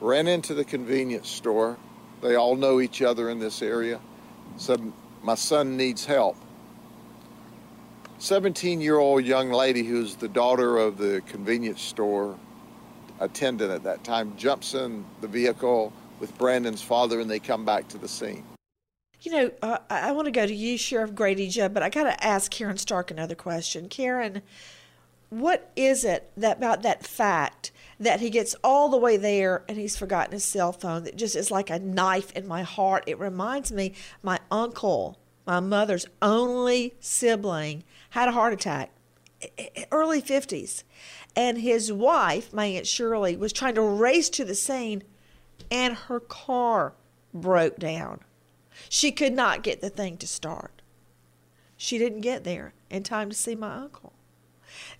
ran 0.00 0.28
into 0.28 0.54
the 0.54 0.64
convenience 0.64 1.28
store. 1.28 1.76
They 2.20 2.34
all 2.34 2.56
know 2.56 2.80
each 2.80 3.02
other 3.02 3.30
in 3.30 3.38
this 3.38 3.62
area. 3.62 4.00
Said, 4.56 4.92
My 5.22 5.34
son 5.34 5.76
needs 5.76 6.04
help. 6.04 6.36
17 8.18 8.80
year 8.82 8.98
old 8.98 9.24
young 9.24 9.50
lady 9.50 9.82
who's 9.82 10.14
the 10.14 10.28
daughter 10.28 10.76
of 10.76 10.98
the 10.98 11.22
convenience 11.26 11.80
store 11.80 12.38
attendant 13.18 13.70
at 13.70 13.82
that 13.84 14.04
time 14.04 14.36
jumps 14.36 14.74
in 14.74 15.04
the 15.22 15.28
vehicle 15.28 15.92
with 16.18 16.36
Brandon's 16.36 16.82
father 16.82 17.20
and 17.20 17.30
they 17.30 17.38
come 17.38 17.64
back 17.64 17.88
to 17.88 17.98
the 17.98 18.08
scene. 18.08 18.44
You 19.22 19.32
know, 19.32 19.50
uh, 19.62 19.78
I 19.90 20.12
want 20.12 20.26
to 20.26 20.30
go 20.30 20.46
to 20.46 20.54
you, 20.54 20.78
Sheriff 20.78 21.14
Grady 21.14 21.48
Judd, 21.48 21.74
but 21.74 21.82
I 21.82 21.90
got 21.90 22.04
to 22.04 22.24
ask 22.24 22.50
Karen 22.50 22.78
Stark 22.78 23.10
another 23.10 23.34
question. 23.34 23.88
Karen, 23.88 24.40
what 25.28 25.70
is 25.76 26.04
it 26.04 26.30
that 26.36 26.58
about 26.58 26.82
that 26.82 27.06
fact 27.06 27.69
that 28.00 28.20
he 28.20 28.30
gets 28.30 28.56
all 28.64 28.88
the 28.88 28.96
way 28.96 29.16
there 29.16 29.62
and 29.68 29.78
he's 29.78 29.96
forgotten 29.96 30.32
his 30.32 30.44
cell 30.44 30.72
phone 30.72 31.04
that 31.04 31.16
just 31.16 31.36
is 31.36 31.50
like 31.50 31.70
a 31.70 31.78
knife 31.78 32.32
in 32.32 32.48
my 32.48 32.62
heart? 32.62 33.04
It 33.06 33.20
reminds 33.20 33.70
me 33.70 33.92
my 34.22 34.40
uncle, 34.50 35.20
my 35.46 35.60
mother's 35.60 36.06
only 36.20 36.94
sibling, 36.98 37.84
had 38.10 38.28
a 38.28 38.32
heart 38.32 38.52
attack, 38.52 38.90
early 39.92 40.20
50s. 40.20 40.82
And 41.36 41.58
his 41.58 41.92
wife, 41.92 42.52
my 42.52 42.64
Aunt 42.66 42.86
Shirley, 42.86 43.36
was 43.36 43.52
trying 43.52 43.76
to 43.76 43.82
race 43.82 44.28
to 44.30 44.44
the 44.44 44.54
scene 44.54 45.04
and 45.70 45.94
her 45.94 46.20
car 46.20 46.94
broke 47.32 47.78
down. 47.78 48.20
She 48.88 49.12
could 49.12 49.34
not 49.34 49.62
get 49.62 49.80
the 49.80 49.90
thing 49.90 50.16
to 50.18 50.26
start. 50.26 50.82
She 51.76 51.98
didn't 51.98 52.22
get 52.22 52.44
there 52.44 52.74
in 52.88 53.02
time 53.02 53.28
to 53.30 53.36
see 53.36 53.54
my 53.54 53.76
uncle. 53.76 54.12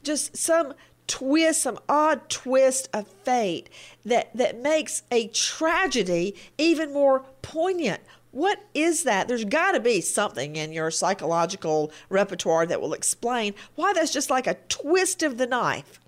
Just 0.02 0.36
some 0.36 0.74
twist, 1.10 1.62
some 1.62 1.78
odd 1.88 2.28
twist 2.28 2.88
of 2.94 3.08
fate 3.08 3.68
that, 4.04 4.34
that 4.36 4.62
makes 4.62 5.02
a 5.10 5.26
tragedy 5.28 6.36
even 6.56 6.92
more 6.92 7.24
poignant. 7.42 8.00
What 8.30 8.60
is 8.74 9.02
that? 9.02 9.26
There's 9.26 9.44
got 9.44 9.72
to 9.72 9.80
be 9.80 10.00
something 10.00 10.54
in 10.54 10.72
your 10.72 10.92
psychological 10.92 11.90
repertoire 12.08 12.64
that 12.66 12.80
will 12.80 12.94
explain 12.94 13.54
why 13.74 13.92
that's 13.92 14.12
just 14.12 14.30
like 14.30 14.46
a 14.46 14.54
twist 14.68 15.24
of 15.24 15.36
the 15.36 15.48
knife. 15.48 15.98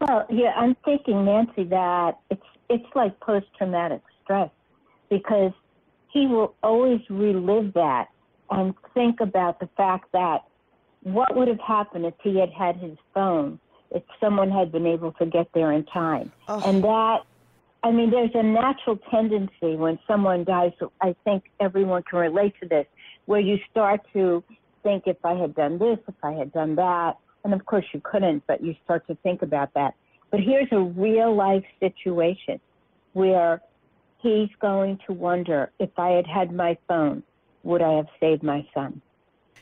Well, 0.00 0.26
yeah, 0.28 0.52
I'm 0.56 0.74
thinking, 0.84 1.24
Nancy, 1.24 1.62
that 1.64 2.18
it's 2.28 2.42
it's 2.68 2.86
like 2.96 3.20
post 3.20 3.46
traumatic 3.56 4.00
stress 4.24 4.50
because 5.08 5.52
he 6.10 6.26
will 6.26 6.54
always 6.64 7.00
relive 7.08 7.74
that 7.74 8.08
and 8.50 8.74
think 8.92 9.20
about 9.20 9.60
the 9.60 9.68
fact 9.76 10.10
that 10.12 10.42
what 11.02 11.36
would 11.36 11.46
have 11.46 11.60
happened 11.60 12.06
if 12.06 12.14
he 12.22 12.40
had 12.40 12.50
had 12.50 12.76
his 12.76 12.96
phone, 13.14 13.60
if 13.94 14.02
someone 14.20 14.50
had 14.50 14.72
been 14.72 14.86
able 14.86 15.12
to 15.12 15.26
get 15.26 15.48
there 15.54 15.72
in 15.72 15.84
time. 15.84 16.32
Oh. 16.48 16.62
And 16.64 16.82
that, 16.84 17.20
I 17.82 17.90
mean, 17.90 18.10
there's 18.10 18.30
a 18.34 18.42
natural 18.42 18.98
tendency 19.10 19.76
when 19.76 19.98
someone 20.06 20.44
dies, 20.44 20.72
I 21.00 21.14
think 21.24 21.44
everyone 21.60 22.02
can 22.02 22.18
relate 22.18 22.54
to 22.62 22.68
this, 22.68 22.86
where 23.26 23.40
you 23.40 23.58
start 23.70 24.00
to 24.12 24.42
think 24.82 25.04
if 25.06 25.16
I 25.24 25.34
had 25.34 25.54
done 25.54 25.78
this, 25.78 25.98
if 26.08 26.14
I 26.22 26.32
had 26.32 26.52
done 26.52 26.74
that, 26.76 27.18
and 27.44 27.54
of 27.54 27.66
course 27.66 27.84
you 27.92 28.00
couldn't, 28.00 28.44
but 28.46 28.62
you 28.62 28.74
start 28.84 29.06
to 29.08 29.14
think 29.16 29.42
about 29.42 29.74
that. 29.74 29.94
But 30.30 30.40
here's 30.40 30.68
a 30.72 30.80
real 30.80 31.34
life 31.34 31.64
situation 31.80 32.60
where 33.12 33.60
he's 34.20 34.48
going 34.60 34.98
to 35.06 35.12
wonder 35.12 35.70
if 35.78 35.90
I 35.98 36.10
had 36.10 36.26
had 36.26 36.52
my 36.52 36.78
phone, 36.88 37.22
would 37.64 37.82
I 37.82 37.94
have 37.94 38.06
saved 38.18 38.42
my 38.42 38.66
son? 38.72 39.02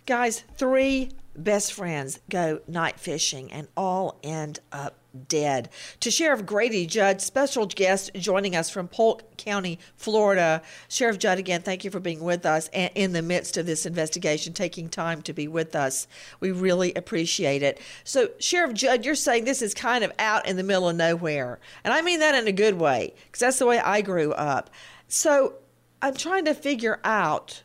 Guys, 0.07 0.45
three 0.57 1.11
best 1.41 1.73
friends 1.73 2.21
go 2.29 2.61
night 2.69 3.01
fishing 3.01 3.51
and 3.51 3.69
all 3.77 4.19
end 4.23 4.61
up 4.73 4.97
dead. 5.29 5.69
To 6.01 6.11
Sheriff 6.11 6.47
Grady 6.47 6.87
Judd, 6.87 7.21
special 7.21 7.67
guest 7.67 8.11
joining 8.15 8.55
us 8.55 8.71
from 8.71 8.87
Polk 8.87 9.37
County, 9.37 9.79
Florida. 9.97 10.63
Sheriff 10.89 11.19
Judd, 11.19 11.39
again, 11.39 11.63
thank 11.63 11.85
you 11.85 11.91
for 11.91 12.01
being 12.01 12.21
with 12.21 12.47
us 12.47 12.69
and 12.73 12.91
in 12.95 13.13
the 13.13 13.23
midst 13.23 13.57
of 13.57 13.67
this 13.67 13.87
investigation, 13.87 14.53
taking 14.53 14.89
time 14.89 15.23
to 15.23 15.33
be 15.33 15.49
with 15.49 15.75
us. 15.75 16.07
We 16.39 16.53
really 16.53 16.95
appreciate 16.95 17.63
it. 17.63 17.81
So, 18.05 18.31
Sheriff 18.39 18.75
Judd, 18.75 19.05
you're 19.05 19.15
saying 19.15 19.45
this 19.45 19.63
is 19.63 19.75
kind 19.75 20.05
of 20.05 20.13
out 20.19 20.47
in 20.47 20.57
the 20.57 20.63
middle 20.63 20.89
of 20.89 20.97
nowhere. 20.97 21.59
And 21.83 21.93
I 21.93 22.03
mean 22.03 22.21
that 22.21 22.35
in 22.37 22.47
a 22.47 22.53
good 22.53 22.79
way, 22.79 23.13
because 23.27 23.41
that's 23.41 23.59
the 23.59 23.67
way 23.67 23.81
I 23.81 24.03
grew 24.03 24.33
up. 24.33 24.71
So, 25.09 25.55
I'm 26.03 26.15
trying 26.15 26.45
to 26.47 26.55
figure 26.55 27.01
out 27.05 27.63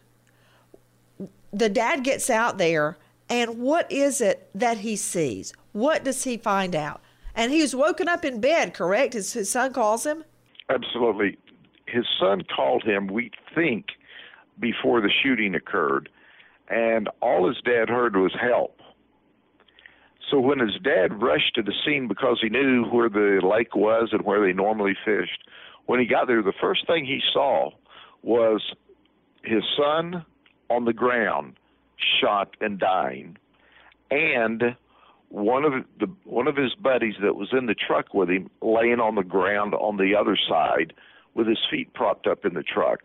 the 1.54 1.70
dad 1.70 2.04
gets 2.04 2.30
out 2.30 2.58
there 2.58 2.98
and 3.30 3.60
what 3.60 3.92
is 3.92 4.22
it 4.22 4.50
that 4.54 4.80
he 4.80 4.96
sees? 4.96 5.54
What 5.72 6.04
does 6.04 6.24
he 6.24 6.38
find 6.38 6.76
out? 6.76 7.02
And 7.36 7.52
he 7.52 7.62
was 7.62 7.76
woken 7.76 8.08
up 8.08 8.24
in 8.24 8.40
bed, 8.40 8.74
correct? 8.74 9.14
His, 9.14 9.34
his 9.34 9.50
son 9.50 9.74
calls 9.74 10.06
him? 10.06 10.24
Absolutely. 10.70 11.38
His 11.88 12.06
son 12.20 12.44
called 12.56 12.84
him, 12.84 13.08
we 13.08 13.32
think, 13.54 13.88
before 14.60 15.02
the 15.02 15.12
shooting 15.24 15.54
occurred, 15.54 16.10
and 16.70 17.10
all 17.22 17.48
his 17.48 17.58
dad 17.64 17.90
heard 17.90 18.16
was 18.16 18.34
help. 18.40 18.80
So 20.32 20.40
when 20.40 20.60
his 20.60 20.76
dad 20.82 21.22
rushed 21.22 21.54
to 21.56 21.62
the 21.62 21.74
scene 21.86 22.08
because 22.08 22.40
he 22.42 22.50
knew 22.50 22.86
where 22.86 23.10
the 23.10 23.42
lake 23.46 23.76
was 23.76 24.10
and 24.12 24.24
where 24.24 24.42
they 24.46 24.54
normally 24.54 24.96
fished, 25.06 25.48
when 25.86 26.00
he 26.00 26.06
got 26.06 26.28
there, 26.28 26.42
the 26.42 26.54
first 26.60 26.88
thing 26.88 27.06
he 27.06 27.22
saw 27.32 27.70
was 28.24 28.62
his 29.44 29.64
son 29.78 30.26
on 30.70 30.86
the 30.86 30.94
ground, 30.94 31.58
shot 32.22 32.56
and 32.62 32.80
dying, 32.80 33.38
and 34.12 34.76
one 35.30 35.66
of 35.66 35.74
the 36.00 36.08
one 36.24 36.48
of 36.48 36.56
his 36.56 36.74
buddies 36.76 37.16
that 37.22 37.36
was 37.36 37.50
in 37.52 37.66
the 37.66 37.76
truck 37.76 38.14
with 38.14 38.30
him 38.30 38.50
laying 38.62 39.00
on 39.00 39.16
the 39.16 39.24
ground 39.24 39.74
on 39.74 39.98
the 39.98 40.16
other 40.16 40.38
side 40.48 40.94
with 41.34 41.48
his 41.48 41.60
feet 41.70 41.94
propped 41.94 42.28
up 42.28 42.46
in 42.46 42.54
the 42.54 42.64
truck 42.64 43.00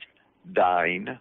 dying. 0.52 1.18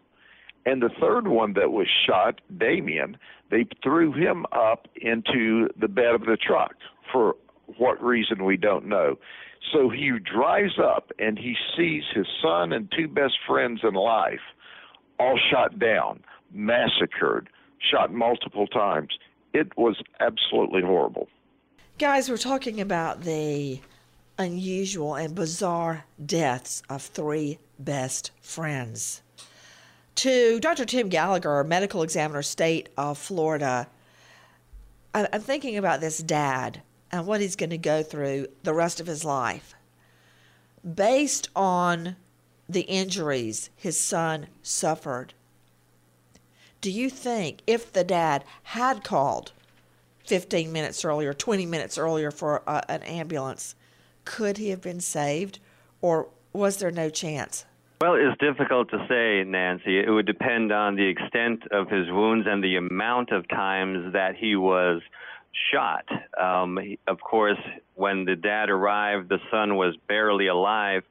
And 0.65 0.81
the 0.81 0.91
third 1.01 1.27
one 1.27 1.53
that 1.53 1.71
was 1.71 1.87
shot 2.05 2.41
damien 2.57 3.17
they 3.49 3.65
threw 3.81 4.11
him 4.11 4.45
up 4.51 4.87
into 4.95 5.69
the 5.79 5.87
bed 5.87 6.13
of 6.13 6.21
the 6.21 6.37
truck 6.37 6.75
for 7.11 7.35
what 7.77 8.01
reason 8.03 8.45
we 8.45 8.57
don't 8.57 8.85
know. 8.85 9.17
So 9.73 9.89
he 9.89 10.11
drives 10.19 10.79
up 10.79 11.11
and 11.19 11.37
he 11.37 11.55
sees 11.75 12.03
his 12.13 12.27
son 12.41 12.71
and 12.71 12.91
two 12.95 13.07
best 13.07 13.33
friends 13.47 13.81
in 13.83 13.93
life 13.93 14.39
all 15.19 15.39
shot 15.51 15.79
down 15.79 16.23
massacred 16.53 17.49
shot 17.79 18.13
multiple 18.13 18.67
times 18.67 19.17
it 19.53 19.75
was 19.77 20.01
absolutely 20.19 20.81
horrible. 20.81 21.27
Guys, 21.97 22.29
we're 22.29 22.37
talking 22.37 22.79
about 22.79 23.23
the 23.23 23.81
unusual 24.37 25.15
and 25.15 25.35
bizarre 25.35 26.05
deaths 26.23 26.81
of 26.89 27.01
three 27.01 27.59
best 27.77 28.31
friends. 28.41 29.21
To 30.15 30.59
Dr. 30.59 30.85
Tim 30.85 31.09
Gallagher, 31.09 31.63
medical 31.63 32.03
examiner, 32.03 32.41
state 32.41 32.89
of 32.97 33.17
Florida, 33.17 33.87
I'm 35.13 35.41
thinking 35.41 35.77
about 35.77 36.01
this 36.01 36.19
dad 36.19 36.81
and 37.11 37.25
what 37.25 37.41
he's 37.41 37.55
going 37.55 37.71
to 37.71 37.77
go 37.77 38.03
through 38.03 38.47
the 38.63 38.73
rest 38.73 38.99
of 38.99 39.07
his 39.07 39.25
life. 39.25 39.73
Based 40.95 41.49
on 41.55 42.15
the 42.67 42.81
injuries 42.81 43.69
his 43.75 43.99
son 43.99 44.47
suffered, 44.61 45.33
do 46.81 46.91
you 46.91 47.09
think 47.09 47.61
if 47.67 47.91
the 47.91 48.03
dad 48.03 48.43
had 48.63 49.03
called 49.03 49.51
15 50.25 50.71
minutes 50.71 51.03
earlier, 51.03 51.33
20 51.33 51.65
minutes 51.65 51.97
earlier 51.97 52.31
for 52.31 52.61
uh, 52.67 52.81
an 52.87 53.03
ambulance, 53.03 53.75
could 54.25 54.57
he 54.57 54.69
have 54.69 54.81
been 54.81 55.01
saved 55.01 55.59
or 56.01 56.27
was 56.53 56.77
there 56.77 56.91
no 56.91 57.09
chance? 57.09 57.65
Well, 58.01 58.15
it's 58.15 58.39
difficult 58.39 58.89
to 58.91 59.05
say, 59.09 59.43
Nancy. 59.43 59.99
It 59.99 60.09
would 60.09 60.25
depend 60.25 60.71
on 60.71 60.95
the 60.95 61.05
extent 61.05 61.63
of 61.71 61.89
his 61.89 62.09
wounds 62.09 62.47
and 62.49 62.63
the 62.63 62.77
amount 62.77 63.31
of 63.31 63.47
times 63.49 64.13
that 64.13 64.37
he 64.37 64.55
was 64.55 65.01
shot. 65.73 66.05
Um, 66.39 66.79
of 67.07 67.19
course, 67.19 67.59
when 67.95 68.23
the 68.23 68.37
dad 68.37 68.69
arrived, 68.69 69.27
the 69.27 69.39
son 69.51 69.75
was 69.75 69.97
barely 70.07 70.47
alive 70.47 71.03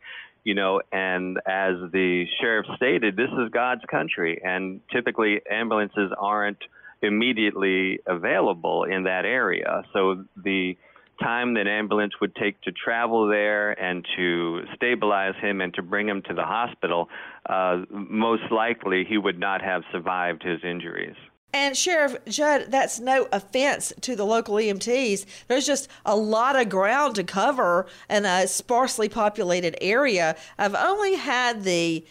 you 0.49 0.55
know, 0.55 0.81
and 0.91 1.37
as 1.47 1.75
the 1.93 2.25
sheriff 2.41 2.65
stated, 2.77 3.17
this 3.17 3.29
is 3.29 3.51
God's 3.53 3.83
country, 3.91 4.41
and 4.43 4.81
typically 4.91 5.43
ambulances 5.51 6.11
aren't 6.19 6.57
immediately 7.03 7.99
available 8.07 8.85
in 8.85 9.05
that 9.05 9.27
area. 9.27 9.83
So 9.93 10.25
the 10.43 10.79
time 11.23 11.53
that 11.53 11.67
ambulance 11.67 12.15
would 12.23 12.35
take 12.35 12.59
to 12.63 12.73
travel 12.73 13.29
there 13.29 13.73
and 13.73 14.07
to 14.17 14.63
stabilize 14.75 15.35
him 15.43 15.61
and 15.61 15.75
to 15.75 15.83
bring 15.83 16.09
him 16.09 16.23
to 16.29 16.33
the 16.33 16.45
hospital, 16.45 17.11
uh, 17.45 17.83
most 17.91 18.51
likely 18.51 19.05
he 19.07 19.19
would 19.19 19.39
not 19.39 19.61
have 19.61 19.83
survived 19.93 20.43
his 20.43 20.61
injuries. 20.65 21.17
And 21.59 21.77
Sheriff 21.77 22.17
Judd, 22.27 22.67
that's 22.69 23.01
no 23.01 23.27
offense 23.33 23.93
to 24.03 24.15
the 24.15 24.25
local 24.25 24.55
EMTs. 24.55 25.27
There's 25.49 25.67
just 25.67 25.89
a 26.07 26.15
lot 26.15 26.55
of 26.55 26.69
ground 26.69 27.17
to 27.17 27.25
cover 27.25 27.89
in 28.09 28.25
a 28.25 28.47
sparsely 28.47 29.09
populated 29.09 29.77
area. 29.81 30.37
I've 30.57 30.77
only 30.77 31.17
had 31.17 31.65
the 31.65 32.07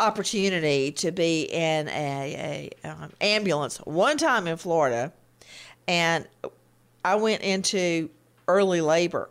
opportunity 0.00 0.90
to 0.90 1.12
be 1.12 1.42
in 1.42 1.86
a, 1.86 2.72
a 2.82 2.88
um, 2.88 3.12
ambulance 3.20 3.76
one 3.78 4.18
time 4.18 4.48
in 4.48 4.56
Florida, 4.56 5.12
and 5.86 6.26
I 7.04 7.14
went 7.14 7.42
into 7.42 8.10
early 8.48 8.80
labor, 8.80 9.30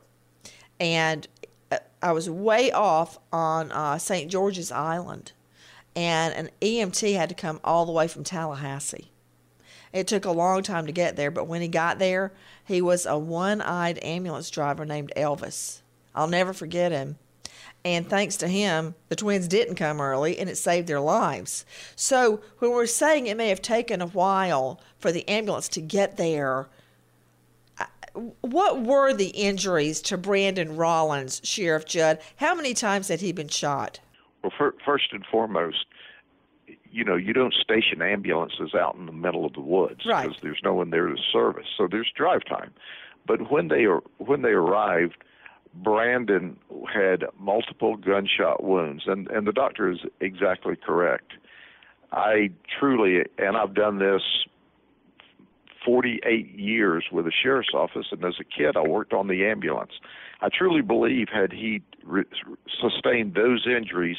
and 0.80 1.28
uh, 1.70 1.80
I 2.02 2.14
was 2.14 2.30
way 2.30 2.72
off 2.72 3.20
on 3.34 3.74
uh, 3.74 3.98
St. 3.98 4.32
George's 4.32 4.72
Island, 4.72 5.34
and 5.98 6.34
an 6.34 6.50
EMT 6.62 7.14
had 7.18 7.28
to 7.28 7.36
come 7.36 7.60
all 7.66 7.86
the 7.86 7.92
way 7.92 8.08
from 8.08 8.24
Tallahassee 8.24 9.09
it 9.94 10.08
took 10.08 10.26
a 10.26 10.32
long 10.32 10.64
time 10.64 10.86
to 10.86 10.92
get 10.92 11.16
there, 11.16 11.32
but 11.32 11.48
when 11.48 11.62
he 11.62 11.68
got 11.68 12.00
there, 12.00 12.32
he 12.66 12.82
was 12.82 13.06
a 13.06 13.18
one 13.18 13.62
eyed 13.62 14.00
ambulance 14.02 14.50
driver 14.50 14.86
named 14.86 15.12
Elvis. 15.16 15.82
I'll 16.14 16.28
never 16.28 16.54
forget 16.54 16.92
him. 16.92 17.18
And 17.86 18.10
thanks 18.10 18.36
to 18.38 18.48
him, 18.48 18.96
the 19.08 19.16
twins 19.16 19.48
didn't 19.48 19.76
come 19.76 20.02
early 20.02 20.38
and 20.38 20.50
it 20.50 20.58
saved 20.58 20.88
their 20.88 21.00
lives. 21.00 21.66
So 21.96 22.42
when 22.60 22.72
we're 22.72 22.86
saying 22.86 23.28
it 23.28 23.38
may 23.38 23.50
have 23.50 23.62
taken 23.62 24.02
a 24.02 24.08
while 24.08 24.82
for 25.00 25.12
the 25.12 25.28
ambulance 25.30 25.70
to 25.70 25.82
get 25.82 26.18
there, 26.18 26.68
what 28.42 28.82
were 28.82 29.14
the 29.14 29.30
injuries 29.30 30.02
to 30.04 30.18
Brandon 30.18 30.76
Rollins, 30.76 31.40
Sheriff 31.44 31.86
Judd? 31.86 32.20
How 32.36 32.54
many 32.54 32.74
times 32.74 33.08
had 33.08 33.22
he 33.22 33.32
been 33.32 33.48
shot? 33.48 34.00
Well, 34.44 34.52
first 34.86 35.14
and 35.14 35.26
foremost, 35.26 35.86
you 36.92 37.04
know, 37.04 37.16
you 37.16 37.34
don't 37.34 37.54
station 37.54 38.02
ambulances 38.02 38.74
out 38.74 38.96
in 38.96 39.06
the 39.06 39.12
middle 39.12 39.46
of 39.46 39.54
the 39.54 39.62
woods 39.62 40.02
right. 40.06 40.28
because 40.28 40.42
there's 40.42 40.62
no 40.64 40.74
one 40.74 40.90
there 40.90 41.08
to 41.08 41.16
service. 41.32 41.68
So 41.78 41.88
there's 41.90 42.12
drive 42.16 42.46
time. 42.46 42.72
But 43.28 43.52
when 43.52 43.68
they 43.68 43.86
are 43.86 44.02
when 44.18 44.42
they 44.42 44.50
arrived, 44.50 45.18
Brandon 45.74 46.58
had 46.92 47.26
multiple 47.38 47.96
gunshot 47.96 48.64
wounds, 48.64 49.04
and 49.06 49.28
and 49.30 49.46
the 49.46 49.52
doctor 49.52 49.92
is 49.92 50.00
exactly 50.20 50.76
correct. 50.76 51.34
I 52.12 52.50
truly, 52.80 53.24
and 53.38 53.56
I've 53.56 53.76
done 53.76 54.00
this 54.00 54.24
48 55.86 56.58
years 56.58 57.06
with 57.12 57.26
the 57.26 57.32
sheriff's 57.32 57.74
office, 57.74 58.08
and 58.12 58.24
as 58.26 58.36
a 58.40 58.44
kid, 58.44 58.76
I 58.76 58.82
worked 58.82 59.14
on 59.14 59.28
the 59.28 59.46
ambulance. 59.46 59.92
I 60.42 60.50
truly 60.50 60.82
believe 60.82 61.28
had 61.32 61.52
he 61.52 61.82
re- 62.04 62.24
sustained 62.82 63.36
those 63.36 63.68
injuries 63.68 64.18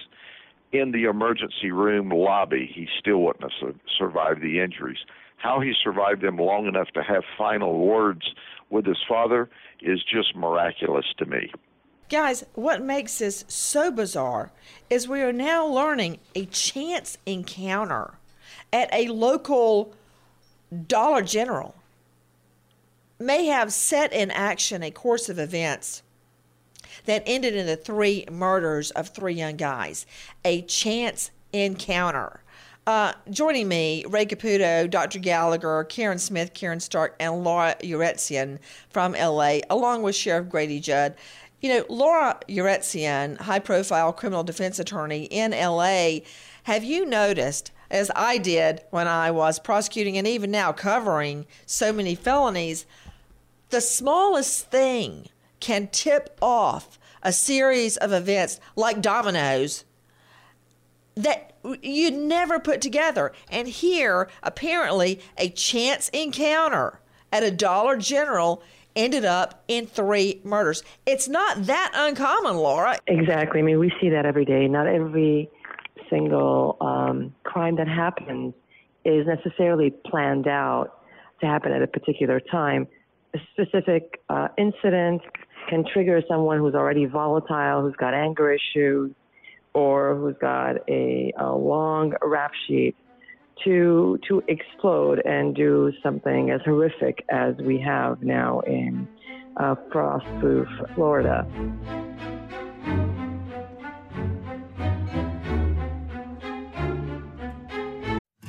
in 0.72 0.92
the 0.92 1.04
emergency 1.04 1.72
room 1.72 2.10
lobby, 2.10 2.70
he 2.72 2.88
still 2.98 3.18
wouldn't 3.18 3.52
have 3.60 3.74
survived 3.98 4.40
the 4.40 4.60
injuries. 4.60 4.98
How 5.36 5.60
he 5.60 5.72
survived 5.82 6.20
them 6.20 6.36
long 6.36 6.66
enough 6.66 6.88
to 6.94 7.02
have 7.02 7.24
final 7.36 7.78
words 7.78 8.34
with 8.68 8.86
his 8.86 8.98
father 9.08 9.48
is 9.80 10.02
just 10.04 10.36
miraculous 10.36 11.06
to 11.18 11.26
me. 11.26 11.52
Guys, 12.08 12.44
what 12.54 12.82
makes 12.82 13.18
this 13.18 13.44
so 13.48 13.90
bizarre 13.90 14.50
is 14.90 15.08
we 15.08 15.22
are 15.22 15.32
now 15.32 15.64
learning 15.64 16.18
a 16.34 16.44
chance 16.46 17.16
encounter 17.24 18.14
at 18.72 18.92
a 18.92 19.08
local 19.08 19.94
Dollar 20.86 21.22
General 21.22 21.74
may 23.18 23.46
have 23.46 23.72
set 23.72 24.12
in 24.12 24.30
action 24.30 24.82
a 24.82 24.90
course 24.90 25.28
of 25.28 25.38
events 25.38 26.02
that 27.04 27.22
ended 27.26 27.54
in 27.54 27.66
the 27.66 27.76
three 27.76 28.24
murders 28.30 28.90
of 28.92 29.08
three 29.08 29.34
young 29.34 29.56
guys. 29.56 30.06
A 30.44 30.62
chance 30.62 31.30
encounter. 31.52 32.42
Uh, 32.86 33.12
joining 33.30 33.68
me, 33.68 34.04
Ray 34.08 34.26
Caputo, 34.26 34.88
Dr. 34.90 35.18
Gallagher, 35.18 35.84
Karen 35.84 36.18
Smith, 36.18 36.54
Karen 36.54 36.80
Stark, 36.80 37.14
and 37.20 37.44
Laura 37.44 37.76
Uretzian 37.82 38.58
from 38.88 39.12
LA, 39.12 39.58
along 39.68 40.02
with 40.02 40.16
Sheriff 40.16 40.48
Grady 40.48 40.80
Judd. 40.80 41.14
You 41.60 41.68
know, 41.68 41.84
Laura 41.88 42.40
Uretzian, 42.48 43.38
high 43.38 43.58
profile 43.58 44.12
criminal 44.12 44.42
defense 44.42 44.78
attorney 44.78 45.24
in 45.24 45.52
LA, 45.52 46.20
have 46.64 46.82
you 46.82 47.04
noticed, 47.04 47.70
as 47.90 48.10
I 48.16 48.38
did 48.38 48.82
when 48.90 49.06
I 49.06 49.30
was 49.30 49.58
prosecuting 49.58 50.16
and 50.16 50.26
even 50.26 50.50
now 50.50 50.72
covering 50.72 51.46
so 51.66 51.92
many 51.92 52.14
felonies, 52.14 52.86
the 53.68 53.80
smallest 53.80 54.70
thing 54.70 55.28
can 55.60 55.88
tip 55.88 56.36
off 56.42 56.98
a 57.22 57.32
series 57.32 57.96
of 57.98 58.12
events 58.12 58.58
like 58.76 59.00
dominoes 59.00 59.84
that 61.14 61.54
you'd 61.82 62.14
never 62.14 62.58
put 62.58 62.80
together. 62.80 63.32
And 63.50 63.68
here, 63.68 64.28
apparently, 64.42 65.20
a 65.36 65.50
chance 65.50 66.08
encounter 66.10 67.00
at 67.32 67.42
a 67.42 67.50
Dollar 67.50 67.96
General 67.96 68.62
ended 68.96 69.24
up 69.24 69.62
in 69.68 69.86
three 69.86 70.40
murders. 70.44 70.82
It's 71.06 71.28
not 71.28 71.66
that 71.66 71.92
uncommon, 71.94 72.56
Laura. 72.56 72.98
Exactly. 73.06 73.60
I 73.60 73.62
mean, 73.62 73.78
we 73.78 73.92
see 74.00 74.08
that 74.10 74.26
every 74.26 74.44
day. 74.44 74.66
Not 74.66 74.86
every 74.86 75.48
single 76.08 76.76
um, 76.80 77.34
crime 77.44 77.76
that 77.76 77.86
happens 77.86 78.54
is 79.04 79.26
necessarily 79.26 79.90
planned 79.90 80.48
out 80.48 81.02
to 81.40 81.46
happen 81.46 81.72
at 81.72 81.82
a 81.82 81.86
particular 81.86 82.40
time. 82.40 82.86
A 83.34 83.38
specific 83.52 84.20
uh, 84.28 84.48
incident 84.58 85.22
can 85.70 85.84
trigger 85.90 86.20
someone 86.28 86.58
who's 86.58 86.74
already 86.74 87.06
volatile, 87.06 87.80
who's 87.80 87.96
got 87.96 88.12
anger 88.12 88.52
issues, 88.52 89.12
or 89.72 90.16
who's 90.16 90.36
got 90.40 90.76
a, 90.88 91.32
a 91.38 91.54
long 91.54 92.12
rap 92.22 92.50
sheet 92.66 92.96
to 93.64 94.18
to 94.26 94.42
explode 94.48 95.22
and 95.24 95.54
do 95.54 95.92
something 96.02 96.50
as 96.50 96.60
horrific 96.64 97.24
as 97.30 97.54
we 97.58 97.78
have 97.78 98.22
now 98.22 98.60
in 98.60 99.06
uh, 99.56 99.76
Frostproof, 99.92 100.94
Florida. 100.94 101.46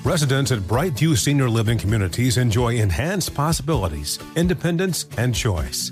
Residents 0.03 0.51
at 0.51 0.59
Brightview 0.59 1.15
Senior 1.15 1.49
Living 1.49 1.77
Communities 1.77 2.37
enjoy 2.37 2.75
enhanced 2.75 3.35
possibilities, 3.35 4.17
independence, 4.35 5.05
and 5.17 5.33
choice. 5.35 5.91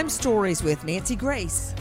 Crime 0.00 0.08
Stories 0.08 0.62
with 0.62 0.82
Nancy 0.82 1.14
Grace. 1.14 1.72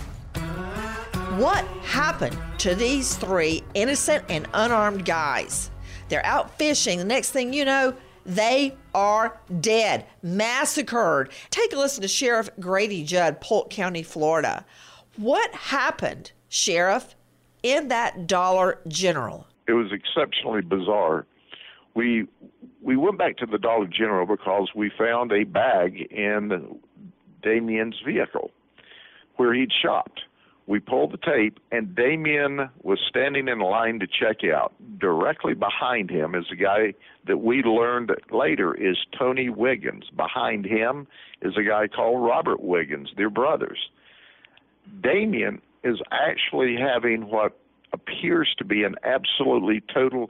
What 1.38 1.64
happened 1.84 2.38
to 2.58 2.76
these 2.76 3.16
three 3.16 3.64
innocent 3.76 4.26
and 4.28 4.46
unarmed 4.54 5.06
guys? 5.06 5.72
They're 6.10 6.26
out 6.26 6.58
fishing. 6.58 7.00
The 7.00 7.06
next 7.06 7.32
thing 7.32 7.54
you 7.54 7.64
know, 7.64 7.94
they 8.26 8.76
are 8.94 9.40
dead, 9.62 10.06
massacred. 10.22 11.30
Take 11.50 11.72
a 11.72 11.78
listen 11.78 12.02
to 12.02 12.10
Sheriff 12.10 12.50
Grady 12.60 13.06
Judd, 13.06 13.40
Polk 13.40 13.70
County, 13.70 14.04
Florida. 14.04 14.66
What 15.16 15.50
happened, 15.54 16.34
Sheriff, 16.50 17.16
in 17.64 17.88
that 17.88 18.28
Dollar 18.28 18.82
General? 18.90 19.48
It 19.66 19.74
was 19.74 19.94
exceptionally 19.94 20.60
bizarre. 20.60 21.26
We 21.96 22.28
we 22.82 22.98
went 22.98 23.18
back 23.18 23.38
to 23.38 23.46
the 23.46 23.58
Dollar 23.58 23.88
General 23.88 24.26
because 24.26 24.68
we 24.76 24.92
found 24.98 25.32
a 25.32 25.46
bag 25.46 26.02
in 26.12 26.82
Damien's 27.42 28.02
vehicle 28.06 28.52
where 29.38 29.54
he'd 29.54 29.72
shopped. 29.82 30.22
We 30.68 30.80
pulled 30.80 31.14
the 31.14 31.18
tape, 31.18 31.60
and 31.72 31.96
Damien 31.96 32.70
was 32.84 33.00
standing 33.10 33.48
in 33.48 33.60
line 33.60 34.00
to 34.02 34.06
check 34.06 34.44
out. 34.54 34.74
Directly 35.00 35.56
behind 35.56 36.12
him 36.12 36.36
is 36.36 36.46
a 36.52 36.56
guy 36.56 36.94
that 37.26 37.38
we 37.38 37.64
learned 37.64 38.12
later 38.32 38.76
is 38.76 38.98
Tony 39.18 39.50
Wiggins. 39.50 40.04
Behind 40.16 40.66
him 40.66 41.08
is 41.42 41.54
a 41.58 41.64
guy 41.64 41.88
called 41.88 42.24
Robert 42.24 42.62
Wiggins. 42.62 43.10
They're 43.18 43.32
brothers. 43.32 43.80
Damien 45.02 45.60
is 45.84 45.98
actually 46.12 46.76
having 46.76 47.30
what 47.30 47.58
appears 47.94 48.54
to 48.58 48.66
be 48.66 48.84
an 48.84 48.96
absolutely 49.04 49.82
total 49.92 50.30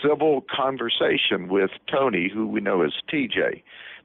civil 0.00 0.44
conversation 0.54 1.48
with 1.48 1.70
Tony, 1.90 2.30
who 2.32 2.46
we 2.46 2.60
know 2.60 2.82
as 2.82 2.92
TJ. 3.12 3.62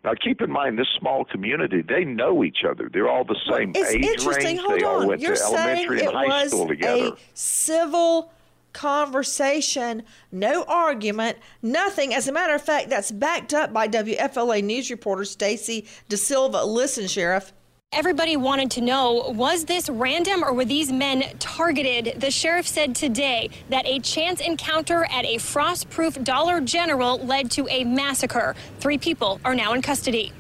Now, 0.08 0.14
keep 0.24 0.42
in 0.42 0.50
mind, 0.50 0.80
this 0.80 0.88
small 0.98 1.26
community, 1.26 1.82
they 1.82 2.06
know 2.06 2.42
each 2.46 2.60
other. 2.66 2.90
They're 2.90 3.10
all 3.10 3.26
the 3.26 3.36
same 3.52 3.74
it's 3.76 3.94
age 3.94 4.06
interesting. 4.06 4.56
range. 4.56 4.60
Hold 4.62 4.80
they 4.80 4.86
all 4.86 5.02
on. 5.02 5.08
went 5.08 5.20
You're 5.20 5.36
to 5.36 5.44
elementary 5.44 6.00
and 6.00 6.14
high 6.16 6.24
it 6.24 6.30
was 6.30 6.52
school 6.52 6.66
together. 6.70 7.08
a 7.08 7.18
civil 7.34 8.32
conversation, 8.72 10.04
no 10.32 10.64
argument, 10.64 11.40
nothing. 11.62 12.14
As 12.14 12.30
a 12.30 12.32
matter 12.32 12.56
of 12.56 12.62
fact, 12.62 12.90
that's 12.90 13.12
backed 13.12 13.54
up 13.54 13.74
by 13.74 13.90
WFLA 13.90 14.64
news 14.64 14.90
reporter 14.90 15.26
Stacy 15.26 15.86
DeSilva. 16.10 16.66
Listen, 16.66 17.08
Sheriff. 17.08 17.52
Everybody 17.94 18.36
wanted 18.36 18.70
to 18.72 18.82
know 18.82 19.30
was 19.30 19.64
this 19.64 19.90
random 19.90 20.44
or 20.44 20.54
were 20.54 20.66
these 20.66 20.92
men 20.92 21.24
targeted? 21.40 22.20
The 22.20 22.30
sheriff 22.30 22.68
said 22.68 22.94
today 22.94 23.50
that 23.70 23.88
a 23.88 24.00
chance 24.00 24.42
encounter 24.42 25.06
at 25.06 25.26
a 25.26 25.38
frost 25.38 25.90
proof 25.90 26.22
Dollar 26.22 26.60
General 26.60 27.18
led 27.18 27.50
to 27.52 27.66
a 27.70 27.86
massacre. 27.86 28.56
Three 28.82 28.98
people 28.98 29.40
are 29.46 29.56
now 29.56 29.74
in 29.74 29.82
custody. 29.82 30.34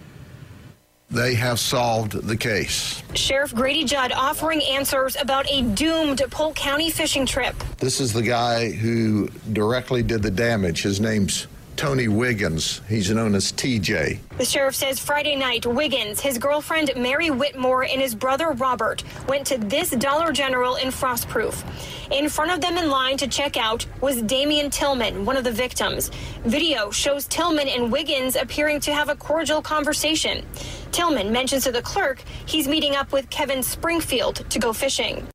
They 1.10 1.36
have 1.36 1.57
solved 1.57 2.12
the 2.27 2.36
case. 2.36 3.01
Sheriff 3.15 3.55
Grady 3.55 3.86
Judd 3.86 4.12
offering 4.12 4.62
answers 4.62 5.15
about 5.15 5.49
a 5.49 5.62
doomed 5.62 6.21
Polk 6.29 6.53
County 6.53 6.91
fishing 6.91 7.25
trip. 7.25 7.55
This 7.77 8.01
is 8.01 8.12
the 8.12 8.23
guy 8.23 8.71
who 8.71 9.29
directly 9.53 10.03
did 10.03 10.21
the 10.21 10.29
damage. 10.29 10.83
His 10.83 10.99
name's 10.99 11.47
Tony 11.77 12.07
Wiggins. 12.07 12.81
He's 12.89 13.11
known 13.11 13.35
as 13.35 13.51
TJ. 13.51 14.17
The 14.39 14.45
sheriff 14.45 14.73
says 14.73 14.99
Friday 14.99 15.35
night, 15.35 15.63
Wiggins, 15.63 16.19
his 16.19 16.39
girlfriend 16.39 16.91
Mary 16.97 17.29
Whitmore, 17.29 17.83
and 17.83 18.01
his 18.01 18.15
brother 18.15 18.49
Robert 18.53 19.03
went 19.27 19.45
to 19.47 19.59
this 19.59 19.91
Dollar 19.91 20.31
General 20.31 20.77
in 20.77 20.87
Frostproof. 20.87 21.63
In 22.11 22.29
front 22.29 22.49
of 22.49 22.61
them 22.61 22.77
in 22.77 22.89
line 22.89 23.15
to 23.17 23.27
check 23.27 23.57
out 23.57 23.85
was 24.01 24.23
Damian 24.23 24.71
Tillman, 24.71 25.23
one 25.23 25.37
of 25.37 25.43
the 25.43 25.51
victims. 25.51 26.09
Video 26.45 26.89
shows 26.89 27.27
Tillman 27.27 27.67
and 27.67 27.91
Wiggins 27.91 28.35
appearing 28.35 28.79
to 28.79 28.91
have 28.91 29.09
a 29.09 29.15
cordial 29.15 29.61
conversation. 29.61 30.43
Tillman 30.91 31.31
mentions 31.31 31.63
to 31.65 31.71
the 31.71 31.83
clerk 31.83 32.23
he's 32.47 32.67
meeting 32.67 32.95
up 32.95 33.11
with 33.11 33.29
Kevin 33.29 33.61
Springfield 33.61 34.49
to 34.49 34.57
go 34.57 34.73
fishing. 34.73 35.27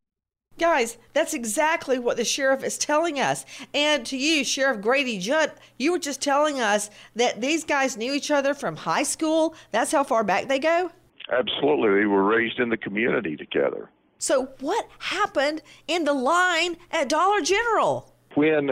Guys, 0.63 0.97
that's 1.13 1.35
exactly 1.35 1.99
what 1.99 2.17
the 2.17 2.25
sheriff 2.25 2.63
is 2.63 2.79
telling 2.79 3.19
us. 3.19 3.45
And 3.75 4.07
to 4.07 4.17
you, 4.17 4.45
Sheriff 4.45 4.81
Grady 4.81 5.19
Judd, 5.19 5.51
you 5.77 5.91
were 5.91 5.99
just 5.99 6.23
telling 6.23 6.61
us 6.61 6.89
that 7.17 7.41
these 7.41 7.65
guys 7.65 7.97
knew 7.97 8.13
each 8.13 8.31
other 8.31 8.55
from 8.55 8.77
high 8.77 9.03
school. 9.03 9.57
That's 9.73 9.91
how 9.91 10.05
far 10.05 10.23
back 10.23 10.47
they 10.47 10.61
go? 10.61 10.93
Absolutely. 11.33 12.03
They 12.03 12.07
were 12.07 12.23
raised 12.23 12.61
in 12.61 12.69
the 12.69 12.77
community 12.77 13.37
together. 13.37 13.91
So, 14.19 14.51
what 14.61 14.87
happened 15.01 15.63
in 15.89 16.05
the 16.05 16.13
line 16.13 16.77
at 16.93 17.09
Dollar 17.09 17.41
General? 17.41 18.15
When 18.37 18.71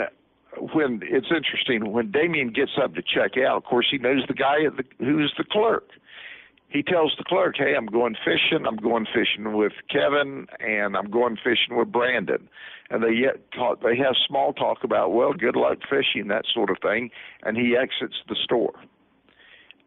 when 0.73 1.01
it's 1.03 1.27
interesting 1.35 1.91
when 1.91 2.13
Damien 2.13 2.53
gets 2.53 2.79
up 2.81 2.95
to 2.95 3.03
check 3.03 3.37
out, 3.37 3.57
of 3.57 3.65
course 3.65 3.89
he 3.91 3.99
knows 3.99 4.23
the 4.29 4.35
guy 4.35 4.65
at 4.65 4.77
the, 4.77 4.85
who's 5.01 5.35
the 5.37 5.45
clerk. 5.45 5.91
He 6.71 6.85
tells 6.85 7.15
the 7.19 7.25
clerk, 7.25 7.57
"Hey, 7.57 7.75
I'm 7.75 7.87
going 7.87 8.17
fishing. 8.25 8.65
I'm 8.65 8.77
going 8.77 9.05
fishing 9.13 9.53
with 9.55 9.73
Kevin, 9.91 10.47
and 10.61 10.97
I'm 10.97 11.11
going 11.11 11.37
fishing 11.37 11.77
with 11.77 11.91
Brandon." 11.91 12.49
And 12.91 13.03
they 13.03 13.13
yet 13.13 13.51
talk. 13.53 13.81
They 13.83 13.97
have 13.97 14.17
small 14.27 14.53
talk 14.53 14.85
about, 14.85 15.13
"Well, 15.13 15.33
good 15.33 15.57
luck 15.57 15.79
fishing," 15.89 16.29
that 16.29 16.47
sort 16.47 16.71
of 16.71 16.79
thing. 16.79 17.11
And 17.43 17.57
he 17.57 17.77
exits 17.77 18.23
the 18.29 18.37
store. 18.37 18.75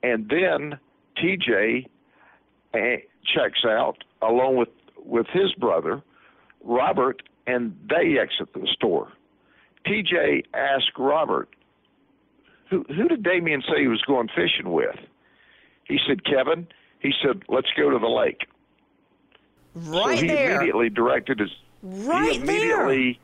And 0.04 0.28
then 0.30 0.78
TJ 1.16 1.88
eh, 2.74 2.98
checks 3.24 3.64
out 3.66 4.04
along 4.22 4.58
with 4.58 4.70
with 4.98 5.28
his 5.28 5.54
brother 5.54 6.02
Robert, 6.64 7.24
and 7.48 7.78
they 7.90 8.18
exit 8.20 8.54
the 8.54 8.68
store. 8.68 9.12
TJ 9.86 10.44
asked 10.54 10.98
Robert, 10.98 11.50
"Who 12.70 12.84
who 12.90 13.08
did 13.08 13.24
Damien 13.24 13.62
say 13.62 13.82
he 13.82 13.88
was 13.88 14.02
going 14.02 14.28
fishing 14.28 14.72
with?" 14.72 15.00
He 15.86 16.00
said, 16.08 16.24
"Kevin." 16.26 16.68
He 17.00 17.14
said, 17.22 17.44
"Let's 17.50 17.68
go 17.78 17.90
to 17.90 18.00
the 18.00 18.08
lake." 18.08 18.48
Right 19.76 20.18
so 20.20 20.24
he 20.26 20.28
there. 20.28 20.56
immediately 20.56 20.90
directed 20.90 21.40
his. 21.40 21.50
Right 21.82 22.38
immediately 22.40 23.20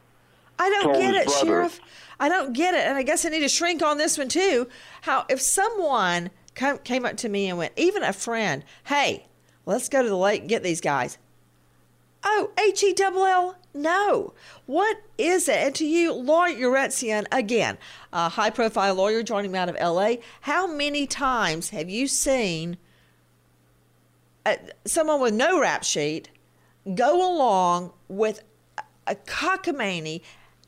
I 0.57 0.69
don't 0.69 0.93
get 0.99 1.15
it, 1.15 1.25
brother- 1.25 1.45
Sheriff. 1.45 1.79
I 2.19 2.27
don't 2.27 2.51
get 2.53 2.73
it, 2.73 2.81
and 2.85 2.97
I 2.97 3.03
guess 3.03 3.23
I 3.25 3.29
need 3.29 3.39
to 3.39 3.47
shrink 3.47 3.81
on 3.81 3.97
this 3.97 4.17
one 4.17 4.27
too. 4.27 4.67
How 5.01 5.25
if 5.29 5.39
someone 5.39 6.31
come, 6.55 6.79
came 6.79 7.05
up 7.05 7.15
to 7.17 7.29
me 7.29 7.47
and 7.47 7.57
went, 7.57 7.71
even 7.77 8.03
a 8.03 8.11
friend, 8.11 8.65
"Hey, 8.85 9.27
let's 9.65 9.87
go 9.87 10.03
to 10.03 10.09
the 10.09 10.17
lake 10.17 10.41
and 10.41 10.49
get 10.49 10.61
these 10.63 10.81
guys." 10.81 11.17
Oh, 12.23 12.51
H 12.59 12.83
E 12.83 12.93
double 12.93 13.25
L? 13.25 13.55
No. 13.73 14.33
What 14.65 14.97
is 15.17 15.47
it? 15.47 15.55
And 15.57 15.75
to 15.75 15.85
you, 15.85 16.11
Lawyer 16.13 16.55
Uretzian, 16.69 17.25
again, 17.31 17.77
a 18.11 18.29
high 18.29 18.49
profile 18.49 18.95
lawyer 18.95 19.23
joining 19.23 19.51
me 19.51 19.59
out 19.59 19.69
of 19.69 19.75
LA, 19.79 20.15
how 20.41 20.67
many 20.67 21.07
times 21.07 21.69
have 21.69 21.89
you 21.89 22.07
seen 22.07 22.77
uh, 24.45 24.55
someone 24.85 25.21
with 25.21 25.33
no 25.33 25.59
rap 25.61 25.83
sheet 25.83 26.29
go 26.95 27.15
along 27.35 27.93
with 28.07 28.43
a- 28.77 28.83
a 29.11 29.15
cockamamie, 29.15 30.21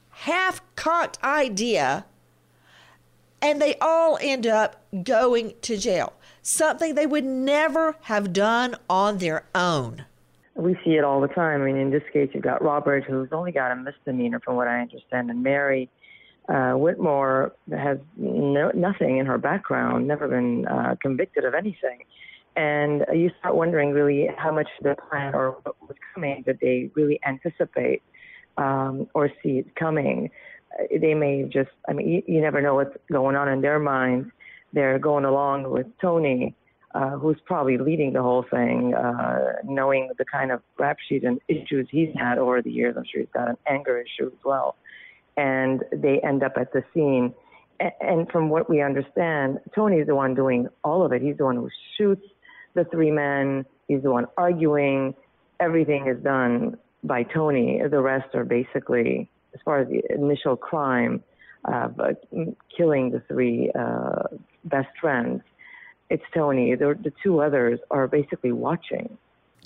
half 0.10 0.62
cocked 0.76 1.22
idea, 1.24 2.06
and 3.42 3.60
they 3.62 3.76
all 3.82 4.18
end 4.22 4.46
up 4.48 4.84
going 5.04 5.54
to 5.64 5.76
jail? 5.78 6.14
Something 6.44 6.96
they 6.96 7.08
would 7.08 7.26
never 7.26 7.98
have 8.04 8.32
done 8.32 8.76
on 8.90 9.18
their 9.18 9.46
own. 9.54 10.06
We 10.62 10.78
see 10.86 10.92
it 10.92 11.04
all 11.04 11.22
the 11.22 11.28
time. 11.28 11.62
I 11.62 11.66
mean, 11.66 11.78
in 11.78 11.90
this 11.90 12.04
case, 12.14 12.30
you've 12.34 12.44
got 12.44 12.64
Robert, 12.64 13.04
who's 13.04 13.30
only 13.32 13.52
got 13.52 13.72
a 13.72 13.76
misdemeanor, 13.76 14.40
from 14.40 14.56
what 14.56 14.68
I 14.68 14.80
understand, 14.80 15.32
and 15.32 15.42
Mary 15.42 15.90
uh, 16.50 16.74
Whitmore 16.74 17.54
has 17.72 17.98
no, 18.18 18.72
nothing 18.76 19.18
in 19.18 19.26
her 19.26 19.38
background, 19.38 20.08
never 20.08 20.28
been 20.28 20.68
uh, 20.68 20.96
convicted 21.02 21.46
of 21.46 21.56
anything. 21.56 22.04
And 22.56 23.06
you 23.14 23.32
start 23.40 23.56
wondering 23.56 23.92
really 23.92 24.30
how 24.38 24.52
much 24.52 24.68
the 24.82 24.96
plan 25.10 25.34
or 25.34 25.58
what 25.64 25.76
was 25.82 25.98
coming 26.14 26.44
did 26.46 26.60
they 26.62 26.92
really 26.96 27.20
anticipate 27.26 28.04
um, 28.58 29.08
or 29.14 29.30
see 29.42 29.60
it 29.60 29.76
coming. 29.76 30.30
Uh, 30.80 30.98
They 31.00 31.14
may 31.14 31.44
just, 31.44 31.72
I 31.88 31.94
mean, 31.94 32.08
you, 32.08 32.24
you 32.28 32.42
never 32.42 32.62
know 32.62 32.76
what's 32.76 32.96
going 33.12 33.36
on 33.36 33.48
in 33.48 33.62
their 33.62 33.80
minds. 33.80 34.30
They're 34.74 35.00
going 35.00 35.26
along 35.26 35.72
with 35.72 35.88
Tony, 36.00 36.56
uh, 36.94 37.12
who's 37.12 37.38
probably 37.46 37.78
leading 37.78 38.14
the 38.14 38.22
whole 38.22 38.44
thing, 38.50 38.94
uh, 38.94 39.54
knowing 39.64 40.10
the 40.18 40.26
kind 40.26 40.52
of 40.52 40.62
rap 40.78 40.98
sheet 41.08 41.24
and 41.24 41.40
issues 41.48 41.88
he's 41.90 42.10
had 42.18 42.38
over 42.38 42.62
the 42.62 42.72
years. 42.72 42.96
I'm 42.98 43.06
sure 43.12 43.22
he's 43.22 43.30
got 43.34 43.50
an 43.50 43.58
anger 43.68 44.00
issue 44.00 44.28
as 44.28 44.44
well. 44.44 44.76
And 45.38 45.84
they 45.94 46.20
end 46.20 46.44
up 46.44 46.54
at 46.58 46.74
the 46.74 46.84
scene. 46.94 47.34
And 48.00 48.30
from 48.30 48.50
what 48.50 48.70
we 48.70 48.82
understand, 48.82 49.60
Tony's 49.74 50.08
the 50.08 50.16
one 50.16 50.36
doing 50.36 50.68
all 50.84 51.04
of 51.06 51.14
it. 51.14 51.22
He's 51.22 51.38
the 51.38 51.46
one 51.46 51.56
who 51.56 51.70
shoots 51.98 52.26
the 52.74 52.84
three 52.86 53.12
men. 53.12 53.66
He's 53.88 54.04
the 54.04 54.12
one 54.12 54.28
arguing. 54.38 55.16
Everything 55.60 56.08
is 56.08 56.22
done 56.24 56.78
by 57.04 57.24
Tony. 57.24 57.82
The 57.90 58.02
rest 58.02 58.36
are 58.36 58.46
basically, 58.46 59.30
as 59.54 59.62
far 59.64 59.80
as 59.80 59.88
the 59.88 60.02
initial 60.14 60.56
crime, 60.56 61.24
uh, 61.66 61.88
but 61.88 62.24
killing 62.76 63.12
the 63.12 63.22
three 63.28 63.72
uh, 63.74 64.24
best 64.66 64.90
friends, 65.00 65.42
it's 66.12 66.24
Tony. 66.34 66.76
The, 66.76 66.98
the 67.02 67.14
two 67.24 67.42
others 67.42 67.80
are 67.90 68.08
basically 68.08 68.52
watching. 68.52 69.18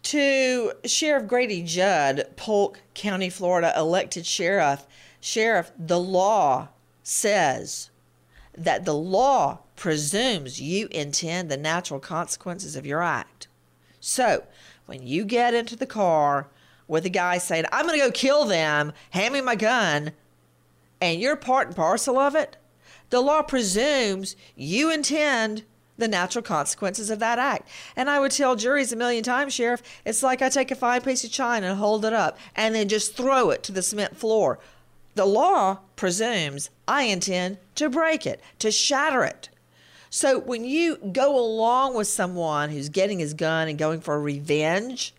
To 0.03 0.73
Sheriff 0.85 1.27
Grady 1.27 1.63
Judd, 1.63 2.27
Polk 2.35 2.81
County, 2.93 3.31
Florida, 3.31 3.73
elected 3.75 4.25
sheriff, 4.27 4.85
Sheriff, 5.19 5.71
the 5.79 5.99
law 5.99 6.67
says 7.01 7.89
that 8.55 8.85
the 8.85 8.93
law 8.93 9.61
presumes 9.75 10.61
you 10.61 10.87
intend 10.91 11.49
the 11.49 11.57
natural 11.57 11.99
consequences 11.99 12.75
of 12.75 12.85
your 12.85 13.01
act. 13.01 13.47
So, 13.99 14.43
when 14.85 15.01
you 15.01 15.25
get 15.25 15.55
into 15.55 15.75
the 15.75 15.87
car 15.87 16.47
with 16.87 17.07
a 17.07 17.09
guy 17.09 17.39
saying, 17.39 17.65
I'm 17.71 17.87
going 17.87 17.99
to 17.99 18.05
go 18.05 18.11
kill 18.11 18.45
them, 18.45 18.93
hand 19.09 19.33
me 19.33 19.41
my 19.41 19.55
gun, 19.55 20.11
and 21.01 21.19
you're 21.19 21.35
part 21.35 21.69
and 21.69 21.75
parcel 21.75 22.19
of 22.19 22.35
it, 22.35 22.57
the 23.09 23.21
law 23.21 23.41
presumes 23.41 24.35
you 24.55 24.91
intend 24.91 25.63
the 25.97 26.07
natural 26.07 26.43
consequences 26.43 27.09
of 27.09 27.19
that 27.19 27.39
act. 27.39 27.67
And 27.95 28.09
I 28.09 28.19
would 28.19 28.31
tell 28.31 28.55
juries 28.55 28.91
a 28.91 28.95
million 28.95 29.23
times, 29.23 29.53
Sheriff, 29.53 29.81
it's 30.05 30.23
like 30.23 30.41
I 30.41 30.49
take 30.49 30.71
a 30.71 30.75
fine 30.75 31.01
piece 31.01 31.23
of 31.23 31.31
china 31.31 31.67
and 31.67 31.79
hold 31.79 32.05
it 32.05 32.13
up 32.13 32.37
and 32.55 32.75
then 32.75 32.89
just 32.89 33.15
throw 33.15 33.49
it 33.49 33.63
to 33.63 33.71
the 33.71 33.81
cement 33.81 34.17
floor. 34.17 34.59
The 35.15 35.25
law 35.25 35.79
presumes 35.95 36.69
I 36.87 37.03
intend 37.03 37.57
to 37.75 37.89
break 37.89 38.25
it, 38.25 38.41
to 38.59 38.71
shatter 38.71 39.23
it. 39.23 39.49
So 40.09 40.39
when 40.39 40.63
you 40.63 40.97
go 40.97 41.37
along 41.37 41.95
with 41.95 42.07
someone 42.07 42.69
who's 42.69 42.89
getting 42.89 43.19
his 43.19 43.33
gun 43.33 43.67
and 43.67 43.77
going 43.77 44.01
for 44.01 44.19
revenge, 44.19 45.13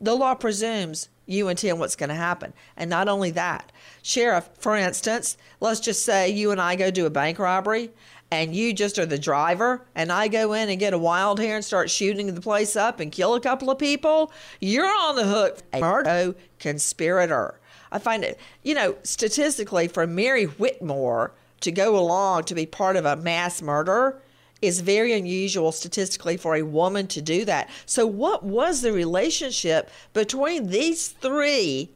the 0.00 0.14
law 0.14 0.34
presumes 0.34 1.08
you 1.26 1.48
intend 1.48 1.78
what's 1.78 1.96
going 1.96 2.08
to 2.08 2.14
happen. 2.14 2.52
And 2.76 2.88
not 2.88 3.08
only 3.08 3.30
that, 3.32 3.70
Sheriff, 4.02 4.48
for 4.58 4.76
instance, 4.76 5.36
let's 5.60 5.80
just 5.80 6.04
say 6.04 6.30
you 6.30 6.50
and 6.50 6.60
I 6.60 6.74
go 6.74 6.90
do 6.90 7.06
a 7.06 7.10
bank 7.10 7.38
robbery 7.38 7.90
and 8.30 8.54
you 8.54 8.72
just 8.72 8.98
are 8.98 9.06
the 9.06 9.18
driver 9.18 9.86
and 9.94 10.12
I 10.12 10.28
go 10.28 10.52
in 10.52 10.68
and 10.68 10.78
get 10.78 10.92
a 10.92 10.98
wild 10.98 11.40
hair 11.40 11.56
and 11.56 11.64
start 11.64 11.90
shooting 11.90 12.34
the 12.34 12.40
place 12.40 12.76
up 12.76 13.00
and 13.00 13.10
kill 13.10 13.34
a 13.34 13.40
couple 13.40 13.70
of 13.70 13.78
people, 13.78 14.32
you're 14.60 14.86
on 14.86 15.16
the 15.16 15.24
hook. 15.24 15.62
A 15.72 15.80
murder 15.80 16.34
conspirator. 16.58 17.58
I 17.90 17.98
find 17.98 18.22
it, 18.22 18.38
you 18.62 18.74
know, 18.74 18.96
statistically 19.02 19.88
for 19.88 20.06
Mary 20.06 20.44
Whitmore 20.44 21.32
to 21.60 21.72
go 21.72 21.98
along 21.98 22.44
to 22.44 22.54
be 22.54 22.66
part 22.66 22.96
of 22.96 23.04
a 23.04 23.16
mass 23.16 23.62
murder 23.62 24.20
is 24.60 24.80
very 24.80 25.12
unusual 25.12 25.72
statistically 25.72 26.36
for 26.36 26.56
a 26.56 26.62
woman 26.62 27.06
to 27.06 27.22
do 27.22 27.44
that. 27.44 27.70
So, 27.86 28.06
what 28.06 28.44
was 28.44 28.82
the 28.82 28.92
relationship 28.92 29.90
between 30.12 30.68
these 30.68 31.08
three 31.08 31.92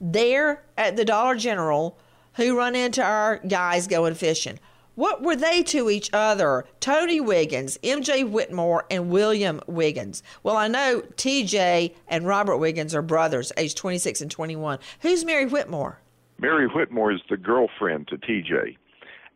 there 0.00 0.62
at 0.76 0.96
the 0.96 1.04
Dollar 1.04 1.36
General 1.36 1.98
who 2.34 2.56
run 2.56 2.74
into 2.74 3.02
our 3.02 3.38
guys 3.38 3.86
going 3.86 4.14
fishing? 4.14 4.58
What 5.00 5.22
were 5.22 5.34
they 5.34 5.62
to 5.62 5.88
each 5.88 6.10
other? 6.12 6.66
Tony 6.78 7.22
Wiggins, 7.22 7.78
MJ 7.82 8.22
Whitmore, 8.22 8.84
and 8.90 9.08
William 9.08 9.62
Wiggins. 9.66 10.22
Well, 10.42 10.58
I 10.58 10.68
know 10.68 11.00
TJ 11.16 11.94
and 12.06 12.26
Robert 12.26 12.58
Wiggins 12.58 12.94
are 12.94 13.00
brothers, 13.00 13.50
age 13.56 13.74
26 13.74 14.20
and 14.20 14.30
21. 14.30 14.78
Who's 15.00 15.24
Mary 15.24 15.46
Whitmore? 15.46 16.00
Mary 16.38 16.66
Whitmore 16.66 17.12
is 17.12 17.22
the 17.30 17.38
girlfriend 17.38 18.08
to 18.08 18.18
TJ, 18.18 18.76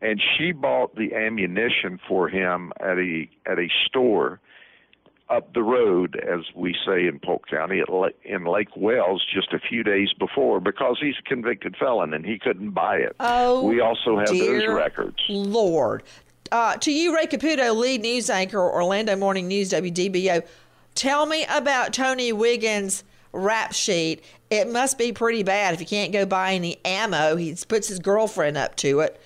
and 0.03 0.21
she 0.37 0.51
bought 0.51 0.95
the 0.95 1.15
ammunition 1.15 1.99
for 2.07 2.29
him 2.29 2.71
at 2.79 2.99
a 2.99 3.27
at 3.47 3.57
a 3.57 3.67
store 3.87 4.39
up 5.29 5.53
the 5.53 5.63
road, 5.63 6.15
as 6.15 6.41
we 6.55 6.75
say 6.85 7.07
in 7.07 7.19
Polk 7.19 7.47
County, 7.47 7.81
in 8.23 8.45
Lake 8.45 8.75
Wales, 8.75 9.25
just 9.33 9.53
a 9.53 9.59
few 9.59 9.83
days 9.83 10.13
before, 10.19 10.59
because 10.59 10.97
he's 11.01 11.15
a 11.19 11.23
convicted 11.23 11.75
felon 11.77 12.13
and 12.13 12.25
he 12.25 12.37
couldn't 12.37 12.71
buy 12.71 12.97
it. 12.97 13.15
Oh, 13.19 13.65
we 13.65 13.79
also 13.81 14.19
have 14.19 14.27
those 14.27 14.67
records. 14.67 15.17
Lord. 15.29 16.03
Uh, 16.51 16.77
to 16.77 16.91
you, 16.91 17.15
Ray 17.15 17.25
Caputo, 17.25 17.75
lead 17.75 18.01
news 18.01 18.29
anchor, 18.29 18.61
Orlando 18.61 19.15
Morning 19.15 19.47
News, 19.47 19.71
WDBO. 19.71 20.45
Tell 20.93 21.25
me 21.25 21.45
about 21.49 21.91
Tony 21.91 22.31
Wiggins' 22.31 23.03
rap 23.33 23.73
sheet. 23.73 24.23
It 24.49 24.71
must 24.71 24.97
be 24.97 25.11
pretty 25.11 25.41
bad 25.41 25.73
if 25.73 25.79
you 25.79 25.87
can't 25.87 26.13
go 26.13 26.25
buy 26.25 26.53
any 26.53 26.77
ammo. 26.85 27.35
He 27.35 27.55
puts 27.67 27.87
his 27.87 27.99
girlfriend 27.99 28.57
up 28.57 28.75
to 28.77 28.99
it. 28.99 29.19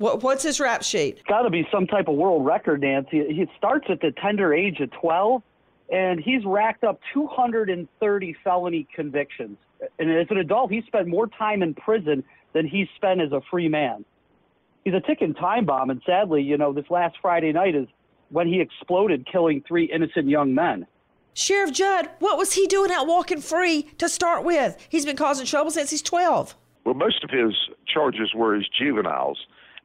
What, 0.00 0.22
what's 0.22 0.42
his 0.42 0.58
rap 0.60 0.82
sheet? 0.82 1.18
It's 1.18 1.28
got 1.28 1.42
to 1.42 1.50
be 1.50 1.68
some 1.70 1.86
type 1.86 2.08
of 2.08 2.14
world 2.14 2.46
record, 2.46 2.80
Nancy. 2.80 3.22
He 3.28 3.46
starts 3.58 3.84
at 3.90 4.00
the 4.00 4.12
tender 4.12 4.54
age 4.54 4.80
of 4.80 4.90
12, 4.92 5.42
and 5.92 6.18
he's 6.18 6.42
racked 6.46 6.84
up 6.84 7.00
230 7.12 8.36
felony 8.42 8.88
convictions. 8.96 9.58
And 9.98 10.10
as 10.10 10.26
an 10.30 10.38
adult, 10.38 10.70
he 10.70 10.80
spent 10.86 11.06
more 11.06 11.26
time 11.26 11.62
in 11.62 11.74
prison 11.74 12.24
than 12.54 12.66
he 12.66 12.88
spent 12.96 13.20
as 13.20 13.32
a 13.32 13.42
free 13.50 13.68
man. 13.68 14.06
He's 14.84 14.94
a 14.94 15.02
ticking 15.02 15.34
time 15.34 15.66
bomb, 15.66 15.90
and 15.90 16.00
sadly, 16.06 16.40
you 16.40 16.56
know, 16.56 16.72
this 16.72 16.88
last 16.88 17.16
Friday 17.20 17.52
night 17.52 17.74
is 17.74 17.86
when 18.30 18.48
he 18.48 18.58
exploded, 18.62 19.28
killing 19.30 19.62
three 19.68 19.84
innocent 19.84 20.28
young 20.28 20.54
men. 20.54 20.86
Sheriff 21.34 21.72
Judd, 21.72 22.08
what 22.20 22.38
was 22.38 22.54
he 22.54 22.66
doing 22.66 22.90
out 22.90 23.06
walking 23.06 23.42
free 23.42 23.82
to 23.98 24.08
start 24.08 24.44
with? 24.44 24.78
He's 24.88 25.04
been 25.04 25.16
causing 25.16 25.44
trouble 25.44 25.70
since 25.70 25.90
he's 25.90 26.00
12. 26.00 26.56
Well, 26.86 26.94
most 26.94 27.22
of 27.22 27.28
his 27.28 27.54
charges 27.86 28.32
were 28.34 28.56
as 28.56 28.64
juveniles. 28.78 29.38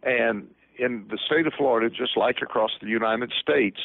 And 0.05 0.47
in 0.77 1.05
the 1.09 1.17
state 1.25 1.47
of 1.47 1.53
Florida, 1.57 1.89
just 1.89 2.15
like 2.15 2.37
across 2.41 2.71
the 2.81 2.87
United 2.87 3.33
States, 3.41 3.77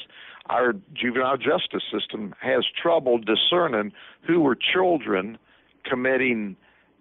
our 0.49 0.75
juvenile 0.95 1.37
justice 1.37 1.83
system 1.93 2.35
has 2.41 2.65
trouble 2.81 3.19
discerning 3.19 3.93
who 4.27 4.41
were 4.41 4.57
children 4.57 5.39
committing 5.85 6.57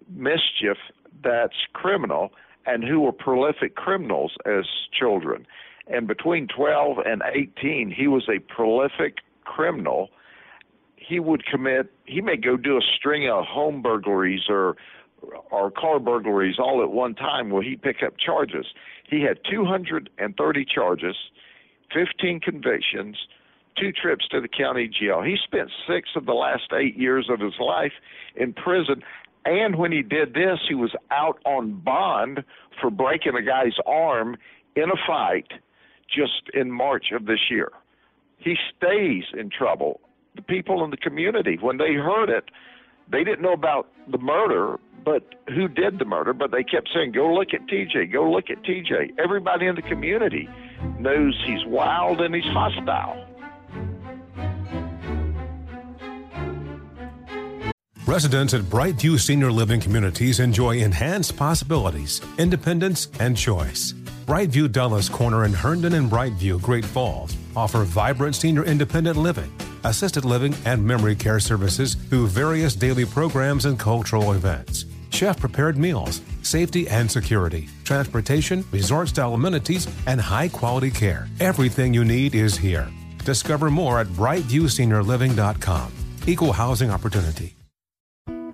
mischief 0.08 0.76
that's 1.22 1.66
criminal 1.72 2.30
and 2.66 2.84
who 2.84 3.00
were 3.00 3.12
prolific 3.12 3.74
criminals 3.74 4.32
as 4.46 4.64
children. 4.92 5.46
And 5.86 6.06
between 6.06 6.46
12 6.46 6.98
and 7.04 7.22
18, 7.34 7.92
he 7.96 8.06
was 8.06 8.28
a 8.28 8.38
prolific 8.52 9.18
criminal. 9.44 10.08
He 10.96 11.18
would 11.18 11.44
commit, 11.46 11.92
he 12.04 12.20
may 12.20 12.36
go 12.36 12.56
do 12.56 12.76
a 12.76 12.82
string 12.96 13.28
of 13.28 13.44
home 13.44 13.82
burglaries 13.82 14.42
or 14.48 14.76
or 15.50 15.70
car 15.70 15.98
burglaries 15.98 16.56
all 16.58 16.82
at 16.82 16.90
one 16.90 17.14
time 17.14 17.50
where 17.50 17.62
he 17.62 17.76
pick 17.76 17.96
up 18.04 18.14
charges. 18.18 18.66
He 19.08 19.22
had 19.22 19.38
230 19.50 20.64
charges, 20.64 21.16
15 21.92 22.40
convictions, 22.40 23.16
two 23.78 23.92
trips 23.92 24.26
to 24.28 24.40
the 24.40 24.48
county 24.48 24.88
jail. 24.88 25.22
He 25.22 25.36
spent 25.42 25.70
six 25.88 26.10
of 26.16 26.26
the 26.26 26.32
last 26.32 26.72
eight 26.72 26.96
years 26.96 27.28
of 27.30 27.40
his 27.40 27.54
life 27.58 27.92
in 28.36 28.52
prison. 28.52 29.02
And 29.44 29.76
when 29.76 29.90
he 29.90 30.02
did 30.02 30.34
this, 30.34 30.58
he 30.68 30.74
was 30.74 30.94
out 31.10 31.38
on 31.44 31.80
bond 31.80 32.44
for 32.80 32.90
breaking 32.90 33.34
a 33.34 33.42
guy's 33.42 33.76
arm 33.86 34.36
in 34.76 34.90
a 34.90 35.06
fight 35.06 35.52
just 36.08 36.50
in 36.54 36.70
March 36.70 37.06
of 37.12 37.26
this 37.26 37.50
year. 37.50 37.70
He 38.38 38.56
stays 38.76 39.24
in 39.38 39.50
trouble. 39.50 40.00
The 40.36 40.42
people 40.42 40.84
in 40.84 40.90
the 40.90 40.96
community, 40.96 41.58
when 41.60 41.78
they 41.78 41.94
heard 41.94 42.30
it, 42.30 42.44
they 43.10 43.24
didn't 43.24 43.42
know 43.42 43.52
about 43.52 43.88
the 44.10 44.18
murder, 44.18 44.78
but 45.04 45.22
who 45.48 45.68
did 45.68 45.98
the 45.98 46.04
murder, 46.04 46.32
but 46.32 46.50
they 46.50 46.62
kept 46.62 46.90
saying, 46.94 47.12
go 47.12 47.32
look 47.32 47.54
at 47.54 47.66
TJ, 47.66 48.12
go 48.12 48.30
look 48.30 48.50
at 48.50 48.62
TJ. 48.62 49.18
Everybody 49.18 49.66
in 49.66 49.74
the 49.74 49.82
community 49.82 50.48
knows 50.98 51.40
he's 51.46 51.64
wild 51.66 52.20
and 52.20 52.34
he's 52.34 52.44
hostile. 52.44 53.26
Residents 58.06 58.54
at 58.54 58.62
Brightview 58.62 59.20
Senior 59.20 59.52
Living 59.52 59.80
Communities 59.80 60.40
enjoy 60.40 60.78
enhanced 60.78 61.36
possibilities, 61.36 62.20
independence, 62.38 63.08
and 63.20 63.36
choice. 63.36 63.92
Brightview 64.26 64.70
Dulles 64.72 65.08
Corner 65.08 65.44
in 65.44 65.52
Herndon 65.52 65.94
and 65.94 66.10
Brightview, 66.10 66.60
Great 66.60 66.84
Falls 66.84 67.36
offer 67.54 67.84
vibrant 67.84 68.34
senior 68.34 68.64
independent 68.64 69.16
living, 69.16 69.52
assisted 69.84 70.24
living, 70.24 70.54
and 70.64 70.84
memory 70.84 71.14
care 71.14 71.38
services 71.38 71.94
through 71.94 72.26
various 72.26 72.74
daily 72.74 73.04
programs 73.04 73.64
and 73.64 73.78
cultural 73.78 74.32
events. 74.32 74.86
Chef 75.10 75.38
prepared 75.38 75.76
meals, 75.76 76.22
safety 76.42 76.88
and 76.88 77.10
security, 77.10 77.68
transportation, 77.84 78.64
resort 78.72 79.08
style 79.08 79.34
amenities, 79.34 79.86
and 80.06 80.20
high 80.20 80.48
quality 80.48 80.90
care. 80.90 81.28
Everything 81.40 81.92
you 81.92 82.04
need 82.04 82.34
is 82.34 82.56
here. 82.56 82.88
Discover 83.24 83.70
more 83.70 84.00
at 84.00 84.06
brightviewseniorliving.com. 84.08 85.92
Equal 86.26 86.52
housing 86.52 86.90
opportunity. 86.90 87.56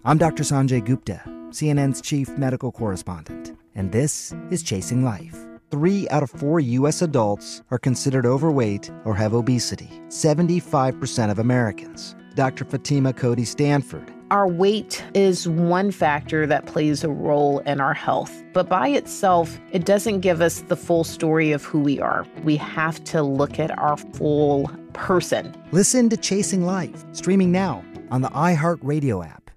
I'm 0.04 0.18
Dr. 0.18 0.44
Sanjay 0.44 0.84
Gupta, 0.84 1.20
CNN's 1.50 2.00
chief 2.00 2.28
medical 2.38 2.70
correspondent, 2.70 3.56
and 3.74 3.90
this 3.90 4.32
is 4.50 4.62
Chasing 4.62 5.04
Life. 5.04 5.36
Three 5.70 6.08
out 6.10 6.22
of 6.22 6.30
four 6.30 6.60
U.S. 6.60 7.02
adults 7.02 7.62
are 7.72 7.78
considered 7.78 8.24
overweight 8.24 8.90
or 9.04 9.16
have 9.16 9.34
obesity, 9.34 9.90
75% 10.08 11.30
of 11.30 11.40
Americans. 11.40 12.14
Dr. 12.36 12.64
Fatima 12.64 13.12
Cody 13.12 13.44
Stanford. 13.44 14.12
Our 14.32 14.48
weight 14.48 15.04
is 15.14 15.46
one 15.46 15.92
factor 15.92 16.48
that 16.48 16.66
plays 16.66 17.04
a 17.04 17.08
role 17.08 17.60
in 17.60 17.80
our 17.80 17.94
health, 17.94 18.42
but 18.52 18.68
by 18.68 18.88
itself, 18.88 19.60
it 19.70 19.84
doesn't 19.84 20.18
give 20.18 20.40
us 20.40 20.62
the 20.62 20.74
full 20.74 21.04
story 21.04 21.52
of 21.52 21.64
who 21.64 21.78
we 21.78 22.00
are. 22.00 22.26
We 22.42 22.56
have 22.56 23.04
to 23.04 23.22
look 23.22 23.60
at 23.60 23.78
our 23.78 23.96
full 23.96 24.68
person. 24.94 25.54
Listen 25.70 26.08
to 26.08 26.16
Chasing 26.16 26.66
Life, 26.66 27.04
streaming 27.12 27.52
now 27.52 27.84
on 28.10 28.22
the 28.22 28.28
iHeartRadio 28.30 29.24
app. 29.24 29.48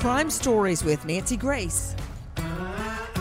Crime 0.00 0.30
Stories 0.30 0.82
with 0.82 1.04
Nancy 1.04 1.36
Grace. 1.36 1.94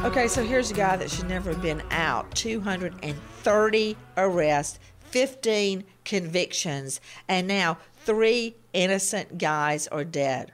Okay, 0.06 0.28
so 0.28 0.42
here's 0.44 0.72
a 0.72 0.76
guy 0.76 0.96
that 0.96 1.10
should 1.10 1.28
never 1.28 1.52
have 1.52 1.62
been 1.62 1.82
out 1.90 2.34
230 2.36 3.98
arrests, 4.18 4.80
15 5.16 5.86
convictions, 6.04 7.00
and 7.30 7.48
now 7.48 7.78
three 8.04 8.54
innocent 8.74 9.38
guys 9.38 9.88
are 9.88 10.04
dead. 10.04 10.52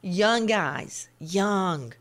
Young 0.00 0.46
guys, 0.46 1.08
young, 1.20 1.92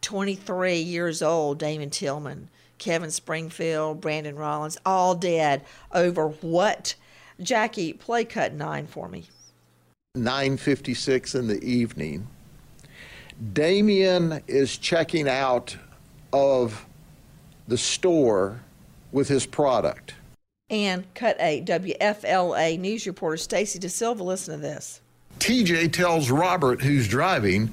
23 0.00 0.76
years 0.76 1.20
old, 1.20 1.58
Damon 1.58 1.90
Tillman, 1.90 2.48
Kevin 2.78 3.10
Springfield, 3.10 4.00
Brandon 4.00 4.36
Rollins, 4.36 4.78
all 4.86 5.16
dead 5.16 5.64
over 5.90 6.28
what? 6.28 6.94
Jackie, 7.40 7.92
play 7.92 8.24
cut 8.24 8.52
nine 8.54 8.86
for 8.86 9.08
me. 9.08 9.24
9:56 10.16 11.34
in 11.34 11.48
the 11.48 11.60
evening. 11.64 12.28
Damien 13.52 14.40
is 14.46 14.78
checking 14.78 15.28
out 15.28 15.76
of 16.32 16.86
the 17.66 17.76
store 17.76 18.60
with 19.10 19.26
his 19.26 19.46
product. 19.46 20.14
And 20.70 21.12
cut 21.14 21.36
eight, 21.40 21.64
WFLA 21.64 22.78
news 22.78 23.06
reporter 23.06 23.38
Stacy 23.38 23.78
DeSilva. 23.78 24.20
Listen 24.20 24.54
to 24.54 24.60
this. 24.60 25.00
TJ 25.38 25.92
tells 25.92 26.30
Robert, 26.30 26.82
who's 26.82 27.08
driving, 27.08 27.70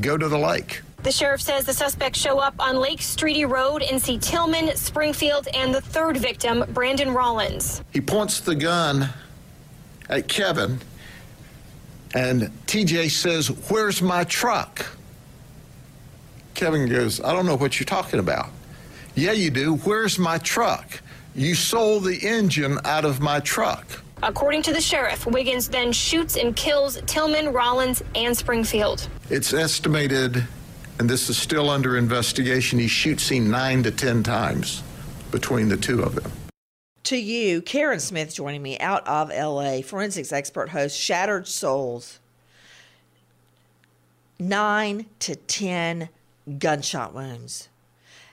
go 0.00 0.18
to 0.18 0.28
the 0.28 0.36
lake. 0.36 0.82
The 1.02 1.12
sheriff 1.12 1.40
says 1.40 1.64
the 1.64 1.72
suspects 1.72 2.18
show 2.18 2.38
up 2.38 2.54
on 2.58 2.76
Lake 2.76 3.00
Reedy 3.22 3.44
Road 3.44 3.82
and 3.82 4.02
see 4.02 4.18
Tillman, 4.18 4.76
Springfield, 4.76 5.48
and 5.54 5.74
the 5.74 5.80
third 5.80 6.16
victim, 6.16 6.64
Brandon 6.74 7.14
Rollins. 7.14 7.82
He 7.92 8.00
points 8.00 8.40
the 8.40 8.54
gun 8.56 9.08
at 10.10 10.28
Kevin, 10.28 10.80
and 12.14 12.50
TJ 12.66 13.10
says, 13.10 13.48
Where's 13.70 14.02
my 14.02 14.24
truck? 14.24 14.84
Kevin 16.54 16.88
goes, 16.88 17.20
I 17.20 17.32
don't 17.32 17.46
know 17.46 17.56
what 17.56 17.78
you're 17.78 17.86
talking 17.86 18.18
about. 18.18 18.48
Yeah, 19.14 19.32
you 19.32 19.50
do. 19.50 19.76
Where's 19.76 20.18
my 20.18 20.38
truck? 20.38 21.00
You 21.36 21.54
sold 21.54 22.04
the 22.04 22.16
engine 22.26 22.78
out 22.86 23.04
of 23.04 23.20
my 23.20 23.40
truck. 23.40 23.86
According 24.22 24.62
to 24.62 24.72
the 24.72 24.80
sheriff, 24.80 25.26
Wiggins 25.26 25.68
then 25.68 25.92
shoots 25.92 26.34
and 26.34 26.56
kills 26.56 26.98
Tillman, 27.02 27.52
Rollins, 27.52 28.02
and 28.14 28.34
Springfield. 28.34 29.06
It's 29.28 29.52
estimated, 29.52 30.46
and 30.98 31.10
this 31.10 31.28
is 31.28 31.36
still 31.36 31.68
under 31.68 31.98
investigation, 31.98 32.78
he 32.78 32.88
shoots 32.88 33.28
him 33.28 33.50
nine 33.50 33.82
to 33.82 33.90
ten 33.90 34.22
times 34.22 34.82
between 35.30 35.68
the 35.68 35.76
two 35.76 36.02
of 36.02 36.14
them. 36.14 36.32
To 37.02 37.18
you, 37.18 37.60
Karen 37.60 38.00
Smith 38.00 38.34
joining 38.34 38.62
me 38.62 38.78
out 38.78 39.06
of 39.06 39.28
LA, 39.28 39.82
forensics 39.82 40.32
expert 40.32 40.70
host, 40.70 40.98
Shattered 40.98 41.46
Souls. 41.46 42.18
Nine 44.38 45.04
to 45.18 45.36
ten 45.36 46.08
gunshot 46.58 47.12
wounds. 47.12 47.68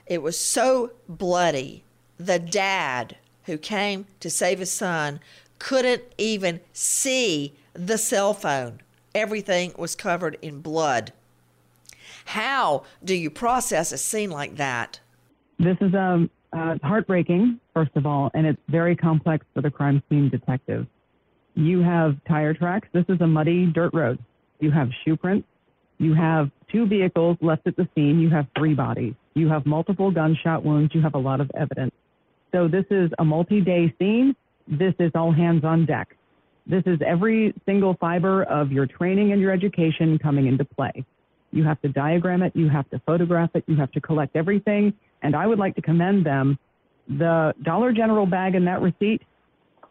It 0.06 0.22
was 0.22 0.40
so 0.40 0.92
bloody. 1.06 1.83
The 2.18 2.38
dad 2.38 3.16
who 3.44 3.58
came 3.58 4.06
to 4.20 4.30
save 4.30 4.58
his 4.58 4.70
son 4.70 5.20
couldn't 5.58 6.02
even 6.18 6.60
see 6.72 7.54
the 7.72 7.98
cell 7.98 8.34
phone. 8.34 8.80
Everything 9.14 9.72
was 9.76 9.94
covered 9.94 10.36
in 10.42 10.60
blood. 10.60 11.12
How 12.26 12.84
do 13.04 13.14
you 13.14 13.30
process 13.30 13.92
a 13.92 13.98
scene 13.98 14.30
like 14.30 14.56
that? 14.56 15.00
This 15.58 15.76
is 15.80 15.94
um, 15.94 16.30
uh, 16.52 16.76
heartbreaking, 16.82 17.60
first 17.74 17.92
of 17.96 18.06
all, 18.06 18.30
and 18.34 18.46
it's 18.46 18.60
very 18.68 18.96
complex 18.96 19.44
for 19.54 19.60
the 19.60 19.70
crime 19.70 20.02
scene 20.08 20.30
detective. 20.30 20.86
You 21.54 21.82
have 21.82 22.16
tire 22.26 22.54
tracks. 22.54 22.88
This 22.92 23.04
is 23.08 23.20
a 23.20 23.26
muddy 23.26 23.66
dirt 23.66 23.94
road. 23.94 24.18
You 24.60 24.70
have 24.70 24.88
shoe 25.04 25.16
prints. 25.16 25.46
You 25.98 26.14
have 26.14 26.50
two 26.72 26.86
vehicles 26.86 27.36
left 27.40 27.66
at 27.66 27.76
the 27.76 27.88
scene. 27.94 28.18
You 28.18 28.30
have 28.30 28.46
three 28.58 28.74
bodies. 28.74 29.14
You 29.34 29.48
have 29.48 29.64
multiple 29.64 30.10
gunshot 30.10 30.64
wounds. 30.64 30.94
You 30.94 31.02
have 31.02 31.14
a 31.14 31.18
lot 31.18 31.40
of 31.40 31.50
evidence. 31.54 31.94
So 32.54 32.68
this 32.68 32.84
is 32.88 33.10
a 33.18 33.24
multi-day 33.24 33.92
scene. 33.98 34.36
This 34.68 34.94
is 35.00 35.10
all 35.16 35.32
hands 35.32 35.64
on 35.64 35.86
deck. 35.86 36.16
This 36.68 36.84
is 36.86 37.00
every 37.04 37.52
single 37.66 37.96
fiber 38.00 38.44
of 38.44 38.70
your 38.70 38.86
training 38.86 39.32
and 39.32 39.40
your 39.40 39.50
education 39.50 40.18
coming 40.18 40.46
into 40.46 40.64
play. 40.64 41.04
You 41.50 41.64
have 41.64 41.82
to 41.82 41.88
diagram 41.88 42.44
it. 42.44 42.52
You 42.54 42.68
have 42.68 42.88
to 42.90 43.00
photograph 43.04 43.50
it. 43.54 43.64
You 43.66 43.74
have 43.76 43.90
to 43.90 44.00
collect 44.00 44.36
everything. 44.36 44.94
And 45.22 45.34
I 45.34 45.48
would 45.48 45.58
like 45.58 45.74
to 45.74 45.82
commend 45.82 46.24
them. 46.24 46.56
The 47.08 47.54
Dollar 47.64 47.92
General 47.92 48.24
bag 48.24 48.54
and 48.54 48.66
that 48.68 48.80
receipt, 48.80 49.22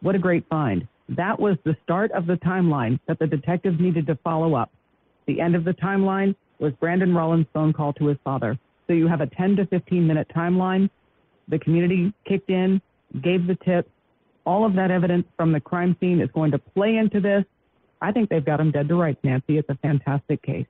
what 0.00 0.14
a 0.14 0.18
great 0.18 0.48
find. 0.48 0.88
That 1.10 1.38
was 1.38 1.58
the 1.64 1.76
start 1.82 2.12
of 2.12 2.26
the 2.26 2.34
timeline 2.34 2.98
that 3.06 3.18
the 3.18 3.26
detectives 3.26 3.78
needed 3.78 4.06
to 4.06 4.18
follow 4.24 4.54
up. 4.54 4.70
The 5.26 5.38
end 5.38 5.54
of 5.54 5.64
the 5.64 5.74
timeline 5.74 6.34
was 6.58 6.72
Brandon 6.80 7.14
Rollins' 7.14 7.46
phone 7.52 7.74
call 7.74 7.92
to 7.92 8.06
his 8.06 8.16
father. 8.24 8.58
So 8.86 8.94
you 8.94 9.06
have 9.06 9.20
a 9.20 9.26
10 9.26 9.56
to 9.56 9.66
15 9.66 10.06
minute 10.06 10.28
timeline. 10.34 10.88
The 11.48 11.58
community 11.58 12.12
kicked 12.26 12.50
in, 12.50 12.80
gave 13.22 13.46
the 13.46 13.56
tip. 13.64 13.90
All 14.46 14.64
of 14.64 14.74
that 14.74 14.90
evidence 14.90 15.26
from 15.36 15.52
the 15.52 15.60
crime 15.60 15.96
scene 16.00 16.20
is 16.20 16.30
going 16.32 16.50
to 16.50 16.58
play 16.58 16.96
into 16.96 17.20
this. 17.20 17.44
I 18.00 18.12
think 18.12 18.28
they've 18.28 18.44
got 18.44 18.60
him 18.60 18.70
dead 18.70 18.88
to 18.88 18.96
rights, 18.96 19.20
Nancy. 19.22 19.58
It's 19.58 19.68
a 19.68 19.76
fantastic 19.76 20.42
case. 20.42 20.66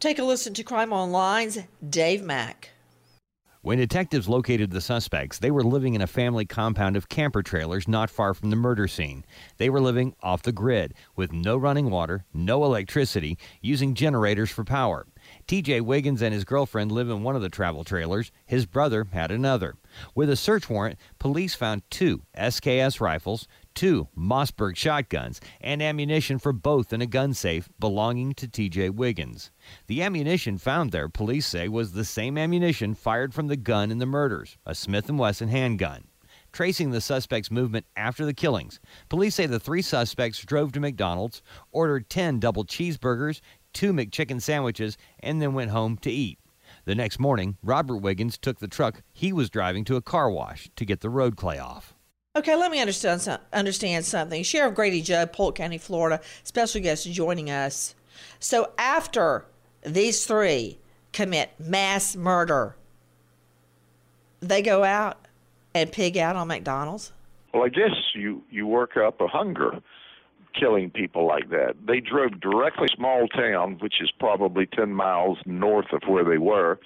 Take 0.00 0.18
a 0.18 0.24
listen 0.24 0.54
to 0.54 0.62
Crime 0.62 0.92
Online's 0.92 1.58
Dave 1.88 2.22
Mack. 2.22 2.70
When 3.64 3.78
detectives 3.78 4.28
located 4.28 4.72
the 4.72 4.82
suspects, 4.82 5.38
they 5.38 5.50
were 5.50 5.62
living 5.62 5.94
in 5.94 6.02
a 6.02 6.06
family 6.06 6.44
compound 6.44 6.96
of 6.96 7.08
camper 7.08 7.42
trailers 7.42 7.88
not 7.88 8.10
far 8.10 8.34
from 8.34 8.50
the 8.50 8.56
murder 8.56 8.86
scene. 8.86 9.24
They 9.56 9.70
were 9.70 9.80
living 9.80 10.14
off 10.22 10.42
the 10.42 10.52
grid 10.52 10.92
with 11.16 11.32
no 11.32 11.56
running 11.56 11.88
water, 11.88 12.26
no 12.34 12.64
electricity, 12.64 13.38
using 13.62 13.94
generators 13.94 14.50
for 14.50 14.64
power. 14.64 15.06
TJ 15.48 15.80
Wiggins 15.80 16.20
and 16.20 16.34
his 16.34 16.44
girlfriend 16.44 16.92
live 16.92 17.08
in 17.08 17.22
one 17.22 17.36
of 17.36 17.40
the 17.40 17.48
travel 17.48 17.84
trailers. 17.84 18.30
His 18.44 18.66
brother 18.66 19.06
had 19.12 19.30
another. 19.30 19.76
With 20.14 20.30
a 20.30 20.36
search 20.36 20.68
warrant, 20.70 20.98
police 21.18 21.54
found 21.54 21.82
two 21.90 22.22
SKS 22.36 23.00
rifles, 23.00 23.46
two 23.74 24.08
Mossberg 24.16 24.76
shotguns, 24.76 25.40
and 25.60 25.82
ammunition 25.82 26.38
for 26.38 26.52
both 26.52 26.92
in 26.92 27.00
a 27.00 27.06
gun 27.06 27.34
safe 27.34 27.68
belonging 27.78 28.34
to 28.34 28.48
TJ 28.48 28.90
Wiggins. 28.90 29.50
The 29.86 30.02
ammunition 30.02 30.58
found 30.58 30.92
there, 30.92 31.08
police 31.08 31.46
say, 31.46 31.68
was 31.68 31.92
the 31.92 32.04
same 32.04 32.38
ammunition 32.38 32.94
fired 32.94 33.34
from 33.34 33.48
the 33.48 33.56
gun 33.56 33.90
in 33.90 33.98
the 33.98 34.06
murders, 34.06 34.56
a 34.64 34.74
Smith 34.74 35.10
& 35.10 35.10
Wesson 35.10 35.48
handgun. 35.48 36.04
Tracing 36.52 36.92
the 36.92 37.00
suspect's 37.00 37.50
movement 37.50 37.84
after 37.96 38.24
the 38.24 38.32
killings, 38.32 38.78
police 39.08 39.34
say 39.34 39.46
the 39.46 39.58
three 39.58 39.82
suspects 39.82 40.44
drove 40.44 40.70
to 40.72 40.80
McDonald's, 40.80 41.42
ordered 41.72 42.08
10 42.08 42.38
double 42.38 42.64
cheeseburgers, 42.64 43.40
two 43.72 43.92
McChicken 43.92 44.40
sandwiches, 44.40 44.96
and 45.18 45.42
then 45.42 45.52
went 45.52 45.72
home 45.72 45.96
to 45.98 46.10
eat. 46.12 46.38
The 46.86 46.94
next 46.94 47.18
morning, 47.18 47.56
Robert 47.62 47.96
Wiggins 47.96 48.36
took 48.36 48.58
the 48.58 48.68
truck 48.68 49.00
he 49.10 49.32
was 49.32 49.48
driving 49.48 49.84
to 49.84 49.96
a 49.96 50.02
car 50.02 50.30
wash 50.30 50.68
to 50.76 50.84
get 50.84 51.00
the 51.00 51.08
road 51.08 51.34
clay 51.34 51.58
off. 51.58 51.94
Okay, 52.36 52.54
let 52.56 52.70
me 52.70 52.78
understand 52.78 53.26
understand 53.54 54.04
something. 54.04 54.42
Sheriff 54.42 54.74
Grady 54.74 55.00
Judd, 55.00 55.32
Polk 55.32 55.54
County, 55.54 55.78
Florida, 55.78 56.20
special 56.42 56.82
guest 56.82 57.10
joining 57.10 57.48
us. 57.48 57.94
So 58.38 58.72
after 58.76 59.46
these 59.82 60.26
three 60.26 60.78
commit 61.12 61.52
mass 61.58 62.16
murder, 62.16 62.76
they 64.40 64.60
go 64.60 64.84
out 64.84 65.26
and 65.74 65.90
pig 65.90 66.18
out 66.18 66.36
on 66.36 66.48
McDonald's. 66.48 67.12
Well, 67.54 67.62
I 67.62 67.70
guess 67.70 67.94
you 68.14 68.42
you 68.50 68.66
work 68.66 68.98
up 68.98 69.22
a 69.22 69.26
hunger 69.26 69.80
killing 70.58 70.90
people 70.90 71.26
like 71.26 71.50
that. 71.50 71.74
They 71.86 72.00
drove 72.00 72.40
directly 72.40 72.88
small 72.94 73.28
town, 73.28 73.78
which 73.80 74.00
is 74.00 74.10
probably 74.18 74.66
10 74.66 74.92
miles 74.92 75.38
north 75.46 75.92
of 75.92 76.02
where 76.06 76.24
they 76.24 76.38
were, 76.38 76.78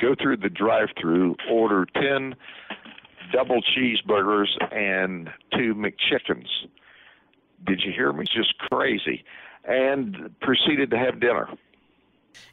go 0.00 0.14
through 0.20 0.38
the 0.38 0.48
drive-through, 0.48 1.36
order 1.50 1.86
10 1.94 2.34
double 3.32 3.60
cheeseburgers 3.62 4.48
and 4.72 5.30
two 5.52 5.74
McChickens. 5.74 6.48
Did 7.66 7.82
you 7.84 7.92
hear 7.92 8.12
me? 8.12 8.22
It's 8.22 8.32
just 8.32 8.56
crazy. 8.58 9.24
And 9.64 10.34
proceeded 10.40 10.90
to 10.90 10.98
have 10.98 11.20
dinner. 11.20 11.48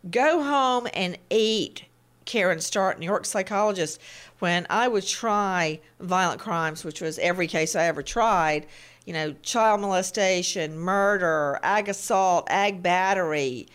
Go 0.09 0.43
home 0.43 0.87
and 0.93 1.17
eat. 1.29 1.85
Caryn 2.25 2.59
Stark, 2.59 2.97
New 2.97 3.05
York 3.05 3.25
psychologist. 3.25 4.01
When 4.39 4.65
I 4.69 4.87
would 4.87 5.05
try 5.05 5.79
violent 5.99 6.41
crimes, 6.41 6.83
which 6.83 6.99
was 6.99 7.19
every 7.19 7.47
case 7.47 7.75
I 7.75 7.85
ever 7.85 8.01
tried, 8.01 8.65
you 9.05 9.13
know, 9.13 9.33
child 9.43 9.81
molestation, 9.81 10.77
murder, 10.77 11.59
ag 11.61 11.87
assault, 11.87 12.47
ag 12.49 12.81
battery, 12.81 13.67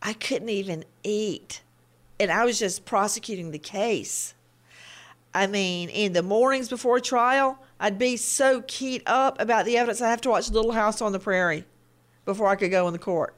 I 0.00 0.12
couldn't 0.14 0.48
even 0.48 0.84
eat. 1.02 1.62
And 2.18 2.30
I 2.30 2.44
was 2.44 2.58
just 2.58 2.84
prosecuting 2.84 3.50
the 3.50 3.58
case. 3.58 4.34
I 5.34 5.46
mean, 5.46 5.88
in 5.88 6.12
the 6.12 6.22
mornings 6.22 6.68
before 6.68 7.00
trial, 7.00 7.58
I'd 7.78 7.98
be 7.98 8.16
so 8.16 8.62
keyed 8.66 9.02
up 9.06 9.40
about 9.40 9.64
the 9.64 9.76
evidence, 9.76 10.00
I'd 10.00 10.10
have 10.10 10.20
to 10.22 10.30
watch 10.30 10.50
Little 10.50 10.72
House 10.72 11.00
on 11.00 11.12
the 11.12 11.18
Prairie 11.18 11.64
before 12.24 12.48
I 12.48 12.56
could 12.56 12.70
go 12.70 12.86
in 12.86 12.92
the 12.92 12.98
court. 12.98 13.34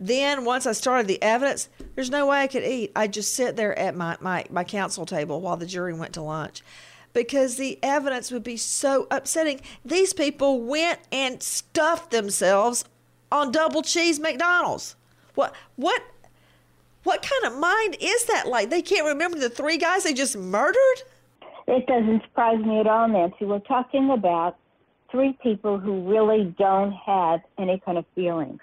Then, 0.00 0.44
once 0.44 0.66
I 0.66 0.72
started 0.72 1.08
the 1.08 1.20
evidence, 1.20 1.68
there's 1.96 2.10
no 2.10 2.26
way 2.26 2.42
I 2.42 2.46
could 2.46 2.62
eat. 2.62 2.92
I'd 2.94 3.12
just 3.12 3.34
sit 3.34 3.56
there 3.56 3.76
at 3.76 3.96
my, 3.96 4.16
my, 4.20 4.44
my 4.48 4.62
counsel 4.62 5.04
table 5.04 5.40
while 5.40 5.56
the 5.56 5.66
jury 5.66 5.92
went 5.92 6.12
to 6.12 6.22
lunch 6.22 6.62
because 7.18 7.56
the 7.56 7.80
evidence 7.82 8.30
would 8.30 8.44
be 8.44 8.56
so 8.56 9.08
upsetting. 9.10 9.60
These 9.84 10.12
people 10.12 10.60
went 10.60 11.00
and 11.10 11.42
stuffed 11.42 12.12
themselves 12.12 12.84
on 13.32 13.50
double 13.50 13.82
cheese 13.82 14.20
McDonald's. 14.20 14.94
What, 15.34 15.52
what, 15.74 16.00
what 17.02 17.26
kind 17.28 17.52
of 17.52 17.58
mind 17.58 17.96
is 18.00 18.24
that 18.26 18.46
like? 18.46 18.70
They 18.70 18.82
can't 18.82 19.04
remember 19.04 19.36
the 19.36 19.50
three 19.50 19.78
guys 19.78 20.04
they 20.04 20.14
just 20.14 20.36
murdered? 20.36 21.02
It 21.66 21.88
doesn't 21.88 22.22
surprise 22.22 22.64
me 22.64 22.78
at 22.78 22.86
all, 22.86 23.08
Nancy. 23.08 23.44
We're 23.44 23.58
talking 23.58 24.10
about 24.10 24.56
three 25.10 25.36
people 25.42 25.76
who 25.76 26.08
really 26.08 26.54
don't 26.56 26.92
have 26.92 27.40
any 27.58 27.82
kind 27.84 27.98
of 27.98 28.04
feelings. 28.14 28.60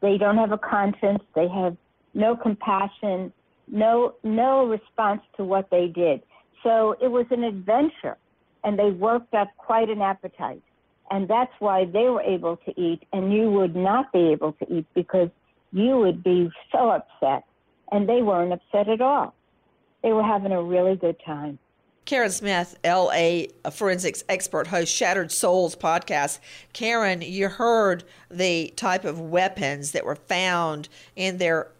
They 0.00 0.16
don't 0.16 0.38
have 0.38 0.52
a 0.52 0.58
conscience. 0.58 1.24
They 1.34 1.48
have 1.48 1.76
no 2.14 2.36
compassion, 2.36 3.32
no 3.66 4.14
no 4.22 4.66
response 4.66 5.22
to 5.38 5.44
what 5.44 5.70
they 5.70 5.88
did. 5.88 6.22
So 6.62 6.96
it 7.00 7.08
was 7.08 7.26
an 7.30 7.44
adventure, 7.44 8.16
and 8.64 8.78
they 8.78 8.90
worked 8.90 9.34
up 9.34 9.48
quite 9.56 9.88
an 9.88 10.02
appetite, 10.02 10.62
and 11.10 11.26
that's 11.28 11.52
why 11.58 11.86
they 11.86 12.04
were 12.04 12.22
able 12.22 12.56
to 12.58 12.80
eat, 12.80 13.02
and 13.12 13.32
you 13.32 13.50
would 13.50 13.74
not 13.74 14.12
be 14.12 14.30
able 14.30 14.52
to 14.54 14.72
eat 14.72 14.86
because 14.94 15.30
you 15.72 15.98
would 15.98 16.22
be 16.22 16.50
so 16.72 16.90
upset, 16.90 17.44
and 17.92 18.08
they 18.08 18.22
weren't 18.22 18.52
upset 18.52 18.88
at 18.88 19.00
all. 19.00 19.34
They 20.02 20.12
were 20.12 20.22
having 20.22 20.52
a 20.52 20.62
really 20.62 20.96
good 20.96 21.16
time. 21.24 21.58
Karen 22.06 22.30
Smith, 22.30 22.76
LA 22.84 23.42
forensics 23.70 24.24
expert, 24.28 24.66
host 24.66 24.92
Shattered 24.92 25.30
Souls 25.30 25.76
podcast. 25.76 26.40
Karen, 26.72 27.22
you 27.22 27.48
heard 27.48 28.02
the 28.30 28.72
type 28.74 29.04
of 29.04 29.20
weapons 29.20 29.92
that 29.92 30.04
were 30.04 30.16
found 30.16 30.88
in 31.14 31.38
their 31.38 31.70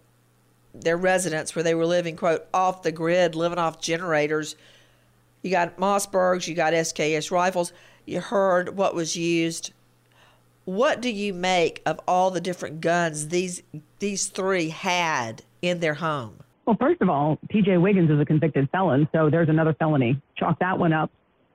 their 0.75 0.97
residence 0.97 1.55
where 1.55 1.63
they 1.63 1.75
were 1.75 1.87
living, 1.87 2.17
quote, 2.17 2.47
off 2.55 2.83
the 2.83 2.93
grid, 2.93 3.35
living 3.35 3.59
off 3.59 3.81
generators. 3.81 4.57
You 5.43 5.51
got 5.51 5.77
Mossbergs, 5.77 6.47
you 6.47 6.55
got 6.55 6.73
SKS 6.73 7.31
rifles. 7.31 7.73
You 8.07 8.21
heard 8.21 8.77
what 8.77 8.95
was 8.95 9.17
used. 9.17 9.73
What 10.65 11.01
do 11.01 11.11
you 11.11 11.33
make 11.33 11.83
of 11.87 12.01
all 12.07 12.31
the 12.31 12.41
different 12.41 12.81
guns 12.81 13.29
these 13.29 13.63
these 13.99 14.27
three 14.27 14.69
had 14.69 15.43
in 15.63 15.81
their 15.81 15.95
home? 15.95 16.41
Well, 16.67 16.77
first 16.79 17.01
of 17.03 17.09
all, 17.09 17.39
TJ 17.53 17.81
Wiggins 17.81 18.11
is 18.11 18.21
a 18.21 18.25
convicted 18.25 18.69
felon, 18.71 19.09
so 19.13 19.31
there's 19.31 19.49
another 19.49 19.75
felony. 19.75 20.21
Chalk 20.37 20.59
that 20.61 20.79
one 20.79 20.93
up. 20.93 21.11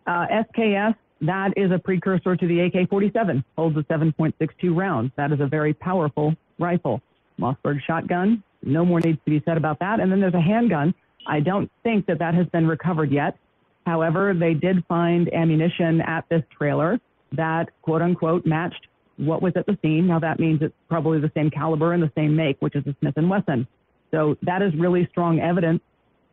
Uh, 0.06 0.26
SKS, 0.28 0.96
that 1.22 1.54
is 1.56 1.72
a 1.72 1.80
precursor 1.80 2.36
to 2.36 2.48
the 2.48 2.60
AK 2.62 2.90
47, 2.90 3.44
holds 3.56 3.78
a 3.78 3.84
7.62 3.84 4.76
rounds. 4.76 5.12
That 5.16 5.32
is 5.32 5.40
a 5.40 5.48
very 5.48 5.74
powerful 5.74 6.36
rifle. 6.60 7.02
Mossberg 7.40 7.82
shotgun, 7.86 8.44
no 8.66 8.86
more 8.86 9.00
needs 9.00 9.20
to 9.26 9.32
be 9.32 9.42
said 9.46 9.58
about 9.58 9.80
that. 9.80 10.00
And 10.00 10.12
then 10.12 10.20
there's 10.20 10.34
a 10.34 10.42
handgun. 10.42 10.94
I 11.28 11.40
don't 11.40 11.72
think 11.84 12.06
that 12.08 12.20
that 12.20 12.34
has 12.34 12.48
been 12.48 12.68
recovered 12.68 13.12
yet. 13.12 13.38
However, 13.86 14.34
they 14.34 14.54
did 14.54 14.84
find 14.88 15.32
ammunition 15.34 16.02
at 16.02 16.28
this 16.30 16.44
trailer 16.56 17.00
that 17.32 17.70
quote 17.82 18.02
unquote 18.02 18.46
matched 18.46 18.88
what 19.18 19.42
was 19.42 19.54
at 19.56 19.66
the 19.66 19.78
scene. 19.82 20.08
Now 20.08 20.20
that 20.20 20.40
means 20.40 20.62
it's 20.62 20.74
probably 20.90 21.20
the 21.20 21.32
same 21.36 21.50
caliber 21.50 21.94
and 21.94 22.02
the 22.02 22.12
same 22.16 22.36
make, 22.36 22.58
which 22.62 22.76
is 22.76 22.86
a 22.88 22.96
Smith 23.00 23.16
and 23.18 23.30
Wesson. 23.30 23.68
So 24.12 24.38
that 24.42 24.62
is 24.62 24.74
really 24.76 25.08
strong 25.12 25.40
evidence 25.40 25.82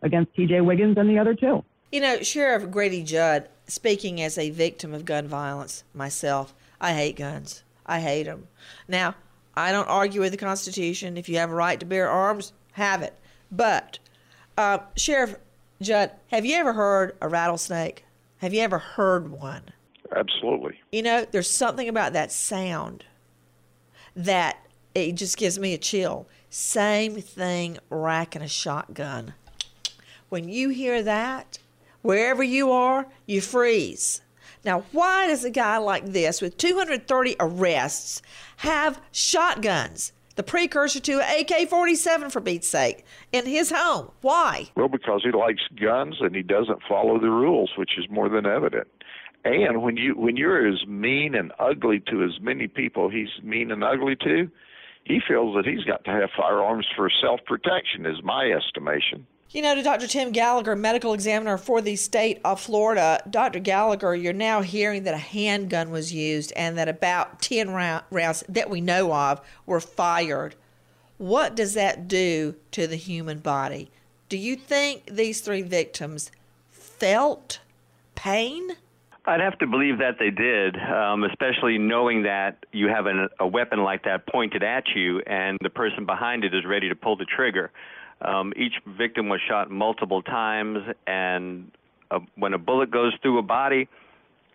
against 0.02 0.34
TJ 0.36 0.64
Wiggins 0.64 0.96
and 0.98 1.08
the 1.08 1.18
other 1.18 1.34
two. 1.34 1.64
You 1.90 2.00
know, 2.00 2.22
Sheriff 2.22 2.70
Grady 2.70 3.02
Judd, 3.02 3.48
speaking 3.66 4.20
as 4.20 4.38
a 4.38 4.50
victim 4.50 4.94
of 4.94 5.04
gun 5.04 5.28
violence 5.28 5.84
myself, 5.94 6.54
I 6.80 6.94
hate 6.94 7.16
guns. 7.16 7.62
I 7.84 8.00
hate 8.00 8.24
them. 8.24 8.48
Now, 8.88 9.14
I 9.54 9.72
don't 9.72 9.88
argue 9.88 10.20
with 10.20 10.32
the 10.32 10.38
Constitution. 10.38 11.16
If 11.16 11.28
you 11.28 11.38
have 11.38 11.50
a 11.50 11.54
right 11.54 11.78
to 11.80 11.86
bear 11.86 12.08
arms, 12.08 12.52
have 12.72 13.02
it. 13.02 13.14
But, 13.50 13.98
uh, 14.56 14.78
Sheriff 14.96 15.36
Judd, 15.80 16.12
have 16.28 16.44
you 16.44 16.56
ever 16.56 16.72
heard 16.72 17.16
a 17.20 17.28
rattlesnake? 17.28 18.04
Have 18.38 18.54
you 18.54 18.60
ever 18.60 18.78
heard 18.78 19.30
one? 19.30 19.62
Absolutely. 20.14 20.80
You 20.90 21.02
know, 21.02 21.26
there's 21.30 21.50
something 21.50 21.88
about 21.88 22.12
that 22.12 22.32
sound 22.32 23.04
that 24.14 24.58
it 24.94 25.12
just 25.12 25.36
gives 25.36 25.58
me 25.58 25.74
a 25.74 25.78
chill. 25.78 26.26
Same 26.50 27.16
thing 27.16 27.78
racking 27.88 28.42
a 28.42 28.48
shotgun. 28.48 29.34
When 30.28 30.48
you 30.48 30.70
hear 30.70 31.02
that, 31.02 31.58
wherever 32.02 32.42
you 32.42 32.70
are, 32.72 33.06
you 33.26 33.40
freeze. 33.40 34.22
Now, 34.64 34.84
why 34.92 35.26
does 35.26 35.44
a 35.44 35.50
guy 35.50 35.78
like 35.78 36.06
this 36.06 36.40
with 36.40 36.56
230 36.56 37.36
arrests 37.40 38.22
have 38.58 39.00
shotguns? 39.10 40.12
The 40.34 40.42
precursor 40.42 41.00
to 41.00 41.20
AK 41.20 41.68
47, 41.68 42.30
for 42.30 42.40
Pete's 42.40 42.68
sake, 42.68 43.04
in 43.32 43.44
his 43.44 43.70
home. 43.70 44.10
Why? 44.22 44.70
Well, 44.76 44.88
because 44.88 45.22
he 45.24 45.30
likes 45.30 45.62
guns 45.80 46.16
and 46.20 46.34
he 46.34 46.42
doesn't 46.42 46.82
follow 46.88 47.18
the 47.20 47.28
rules, 47.28 47.72
which 47.76 47.98
is 47.98 48.08
more 48.08 48.28
than 48.28 48.46
evident. 48.46 48.88
And 49.44 49.82
when 49.82 49.96
you 49.96 50.14
when 50.14 50.36
you're 50.36 50.66
as 50.68 50.86
mean 50.86 51.34
and 51.34 51.52
ugly 51.58 52.00
to 52.08 52.22
as 52.22 52.40
many 52.40 52.68
people 52.68 53.10
he's 53.10 53.42
mean 53.42 53.72
and 53.72 53.82
ugly 53.82 54.14
to, 54.16 54.48
he 55.04 55.20
feels 55.26 55.56
that 55.56 55.66
he's 55.66 55.84
got 55.84 56.04
to 56.04 56.12
have 56.12 56.30
firearms 56.36 56.86
for 56.96 57.10
self 57.20 57.40
protection, 57.44 58.06
is 58.06 58.22
my 58.22 58.52
estimation. 58.52 59.26
You 59.52 59.60
know, 59.60 59.74
to 59.74 59.82
Dr. 59.82 60.06
Tim 60.06 60.32
Gallagher, 60.32 60.74
medical 60.74 61.12
examiner 61.12 61.58
for 61.58 61.82
the 61.82 61.96
state 61.96 62.40
of 62.42 62.58
Florida, 62.58 63.22
Dr. 63.28 63.58
Gallagher, 63.58 64.14
you're 64.16 64.32
now 64.32 64.62
hearing 64.62 65.02
that 65.02 65.12
a 65.12 65.18
handgun 65.18 65.90
was 65.90 66.10
used 66.10 66.54
and 66.56 66.78
that 66.78 66.88
about 66.88 67.42
10 67.42 67.68
rounds 67.68 68.44
that 68.48 68.70
we 68.70 68.80
know 68.80 69.12
of 69.12 69.42
were 69.66 69.78
fired. 69.78 70.54
What 71.18 71.54
does 71.54 71.74
that 71.74 72.08
do 72.08 72.54
to 72.70 72.86
the 72.86 72.96
human 72.96 73.40
body? 73.40 73.90
Do 74.30 74.38
you 74.38 74.56
think 74.56 75.04
these 75.04 75.42
three 75.42 75.60
victims 75.60 76.30
felt 76.70 77.60
pain? 78.14 78.70
I'd 79.26 79.40
have 79.40 79.58
to 79.58 79.66
believe 79.66 79.98
that 79.98 80.18
they 80.18 80.30
did, 80.30 80.76
um, 80.76 81.24
especially 81.24 81.76
knowing 81.76 82.22
that 82.22 82.64
you 82.72 82.88
have 82.88 83.04
an, 83.04 83.28
a 83.38 83.46
weapon 83.46 83.84
like 83.84 84.04
that 84.04 84.26
pointed 84.26 84.62
at 84.62 84.84
you 84.96 85.20
and 85.26 85.58
the 85.60 85.68
person 85.68 86.06
behind 86.06 86.42
it 86.42 86.54
is 86.54 86.64
ready 86.64 86.88
to 86.88 86.96
pull 86.96 87.16
the 87.16 87.26
trigger. 87.26 87.70
Um, 88.24 88.52
each 88.56 88.74
victim 88.86 89.28
was 89.28 89.40
shot 89.48 89.70
multiple 89.70 90.22
times, 90.22 90.78
and 91.06 91.70
uh, 92.10 92.20
when 92.36 92.54
a 92.54 92.58
bullet 92.58 92.90
goes 92.90 93.12
through 93.22 93.38
a 93.38 93.42
body, 93.42 93.88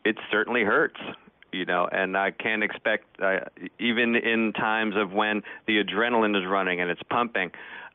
it 0.06 0.18
certainly 0.32 0.64
hurts. 0.64 1.00
You 1.54 1.66
know, 1.66 1.88
and 1.90 2.18
I 2.18 2.32
can't 2.32 2.62
expect, 2.62 3.06
uh, 3.22 3.40
even 3.80 4.16
in 4.16 4.52
times 4.52 4.96
of 4.98 5.14
when 5.14 5.44
the 5.66 5.82
adrenaline 5.82 6.38
is 6.38 6.46
running 6.46 6.82
and 6.82 6.92
it's 6.92 7.02
pumping, 7.10 7.52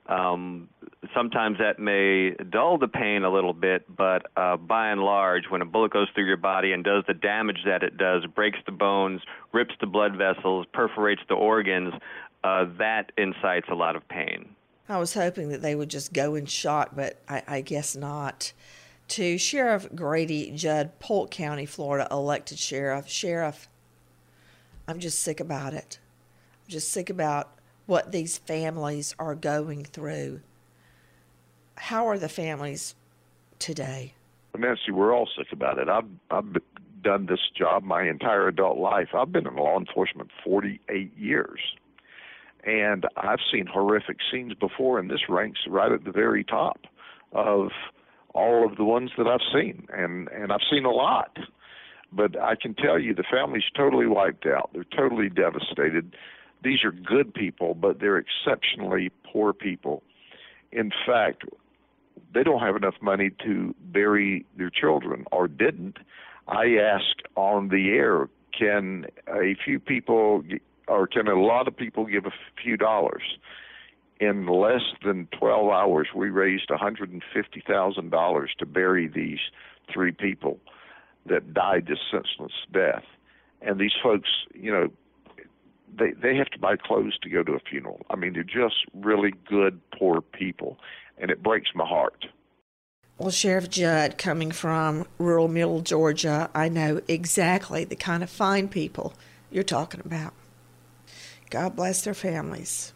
um, 0.06 0.68
sometimes 1.14 1.58
that 1.58 1.78
may 1.78 2.30
dull 2.50 2.78
the 2.78 2.88
pain 2.88 3.24
a 3.24 3.30
little 3.30 3.52
bit, 3.52 3.84
but 3.94 4.26
uh, 4.36 4.56
by 4.56 4.88
and 4.88 5.02
large, 5.02 5.44
when 5.50 5.62
a 5.62 5.66
bullet 5.66 5.92
goes 5.92 6.08
through 6.14 6.24
your 6.24 6.38
body 6.38 6.72
and 6.72 6.82
does 6.82 7.04
the 7.06 7.14
damage 7.14 7.58
that 7.66 7.82
it 7.82 7.96
does, 7.96 8.24
breaks 8.26 8.58
the 8.66 8.72
bones, 8.72 9.20
rips 9.52 9.74
the 9.80 9.86
blood 9.86 10.16
vessels, 10.16 10.66
perforates 10.72 11.22
the 11.28 11.34
organs, 11.34 11.92
uh, 12.42 12.64
that 12.78 13.12
incites 13.16 13.68
a 13.70 13.74
lot 13.74 13.96
of 13.96 14.06
pain. 14.08 14.48
I 14.92 14.98
was 14.98 15.14
hoping 15.14 15.48
that 15.48 15.62
they 15.62 15.74
would 15.74 15.88
just 15.88 16.12
go 16.12 16.34
in 16.34 16.44
shock, 16.44 16.90
but 16.94 17.18
I, 17.26 17.42
I 17.48 17.60
guess 17.62 17.96
not. 17.96 18.52
To 19.08 19.38
Sheriff 19.38 19.88
Grady 19.94 20.50
Judd, 20.50 20.98
Polk 21.00 21.30
County, 21.30 21.64
Florida, 21.64 22.06
elected 22.10 22.58
sheriff. 22.58 23.08
Sheriff, 23.08 23.68
I'm 24.86 25.00
just 25.00 25.22
sick 25.22 25.40
about 25.40 25.72
it. 25.72 25.98
I'm 26.64 26.70
just 26.70 26.90
sick 26.90 27.08
about 27.08 27.58
what 27.86 28.12
these 28.12 28.36
families 28.36 29.14
are 29.18 29.34
going 29.34 29.84
through. 29.84 30.40
How 31.76 32.06
are 32.06 32.18
the 32.18 32.28
families 32.28 32.94
today? 33.58 34.12
Nancy, 34.58 34.92
we're 34.92 35.14
all 35.14 35.28
sick 35.38 35.48
about 35.52 35.78
it. 35.78 35.88
I've 35.88 36.08
I've 36.30 36.54
done 37.02 37.26
this 37.26 37.40
job 37.56 37.82
my 37.82 38.02
entire 38.02 38.46
adult 38.48 38.78
life. 38.78 39.08
I've 39.14 39.32
been 39.32 39.46
in 39.46 39.56
law 39.56 39.78
enforcement 39.78 40.30
48 40.44 41.16
years, 41.16 41.60
and 42.64 43.06
I've 43.16 43.40
seen 43.52 43.66
horrific 43.66 44.18
scenes 44.30 44.54
before, 44.54 44.98
and 44.98 45.10
this 45.10 45.28
ranks 45.28 45.60
right 45.68 45.90
at 45.90 46.04
the 46.04 46.12
very 46.12 46.44
top 46.44 46.80
of 47.32 47.70
all 48.34 48.66
of 48.66 48.76
the 48.76 48.84
ones 48.84 49.10
that 49.18 49.26
I've 49.26 49.40
seen, 49.52 49.86
and 49.92 50.28
and 50.28 50.52
I've 50.52 50.60
seen 50.70 50.84
a 50.84 50.90
lot. 50.90 51.36
But 52.12 52.38
I 52.38 52.56
can 52.56 52.74
tell 52.74 52.98
you, 52.98 53.14
the 53.14 53.24
family's 53.30 53.64
totally 53.74 54.06
wiped 54.06 54.46
out. 54.46 54.70
They're 54.72 54.84
totally 54.84 55.30
devastated. 55.30 56.14
These 56.62 56.84
are 56.84 56.92
good 56.92 57.32
people, 57.32 57.74
but 57.74 58.00
they're 58.00 58.18
exceptionally 58.18 59.10
poor 59.24 59.52
people. 59.52 60.02
In 60.70 60.90
fact, 61.06 61.44
they 62.34 62.42
don't 62.42 62.60
have 62.60 62.76
enough 62.76 62.94
money 63.00 63.30
to 63.44 63.74
bury 63.80 64.44
their 64.56 64.70
children 64.70 65.24
or 65.32 65.48
didn't. 65.48 65.98
I 66.48 66.76
asked 66.76 67.22
on 67.34 67.68
the 67.68 67.90
air, 67.90 68.28
can 68.56 69.06
a 69.28 69.56
few 69.64 69.80
people 69.80 70.42
or 70.92 71.06
can 71.06 71.26
a 71.26 71.40
lot 71.40 71.66
of 71.66 71.76
people 71.76 72.04
give 72.04 72.26
a 72.26 72.32
few 72.62 72.76
dollars? 72.76 73.22
In 74.20 74.46
less 74.46 74.82
than 75.04 75.26
12 75.38 75.70
hours, 75.70 76.08
we 76.14 76.30
raised 76.30 76.68
$150,000 76.68 78.46
to 78.58 78.66
bury 78.66 79.08
these 79.08 79.38
three 79.92 80.12
people 80.12 80.60
that 81.26 81.54
died 81.54 81.86
this 81.88 81.98
senseless 82.10 82.52
death. 82.72 83.04
And 83.60 83.80
these 83.80 83.94
folks, 84.02 84.28
you 84.54 84.70
know, 84.70 84.88
they 85.96 86.12
they 86.12 86.36
have 86.36 86.48
to 86.48 86.58
buy 86.58 86.76
clothes 86.76 87.18
to 87.22 87.28
go 87.28 87.42
to 87.42 87.52
a 87.52 87.58
funeral. 87.58 88.00
I 88.10 88.16
mean, 88.16 88.32
they're 88.32 88.42
just 88.42 88.76
really 88.94 89.34
good 89.48 89.80
poor 89.98 90.20
people, 90.20 90.78
and 91.18 91.30
it 91.30 91.42
breaks 91.42 91.70
my 91.74 91.86
heart. 91.86 92.26
Well, 93.18 93.30
Sheriff 93.30 93.68
Judd, 93.70 94.18
coming 94.18 94.52
from 94.52 95.06
rural 95.18 95.48
middle 95.48 95.80
Georgia, 95.80 96.50
I 96.54 96.68
know 96.68 97.00
exactly 97.08 97.84
the 97.84 97.94
kind 97.94 98.22
of 98.22 98.30
fine 98.30 98.68
people 98.68 99.14
you're 99.50 99.62
talking 99.64 100.00
about. 100.04 100.32
God 101.52 101.76
bless 101.76 102.00
their 102.00 102.14
families. 102.14 102.94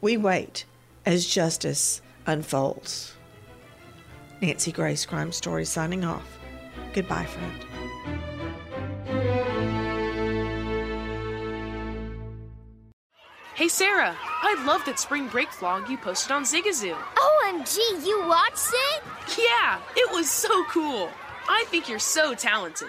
We 0.00 0.16
wait 0.16 0.64
as 1.04 1.26
justice 1.26 2.00
unfolds. 2.26 3.14
Nancy 4.40 4.72
Grace, 4.72 5.04
Crime 5.04 5.30
Story, 5.30 5.66
signing 5.66 6.02
off. 6.02 6.38
Goodbye, 6.94 7.26
friend. 7.26 7.64
Hey 13.54 13.68
Sarah, 13.68 14.16
I 14.18 14.64
love 14.66 14.82
that 14.86 14.98
spring 14.98 15.28
break 15.28 15.50
vlog 15.50 15.90
you 15.90 15.98
posted 15.98 16.32
on 16.32 16.44
Zigazoo. 16.44 16.96
OMG, 16.96 18.06
you 18.06 18.26
watched 18.26 18.70
it? 18.72 19.02
Yeah, 19.36 19.78
it 19.96 20.10
was 20.14 20.30
so 20.30 20.64
cool. 20.70 21.10
I 21.46 21.66
think 21.68 21.90
you're 21.90 21.98
so 21.98 22.32
talented. 22.32 22.88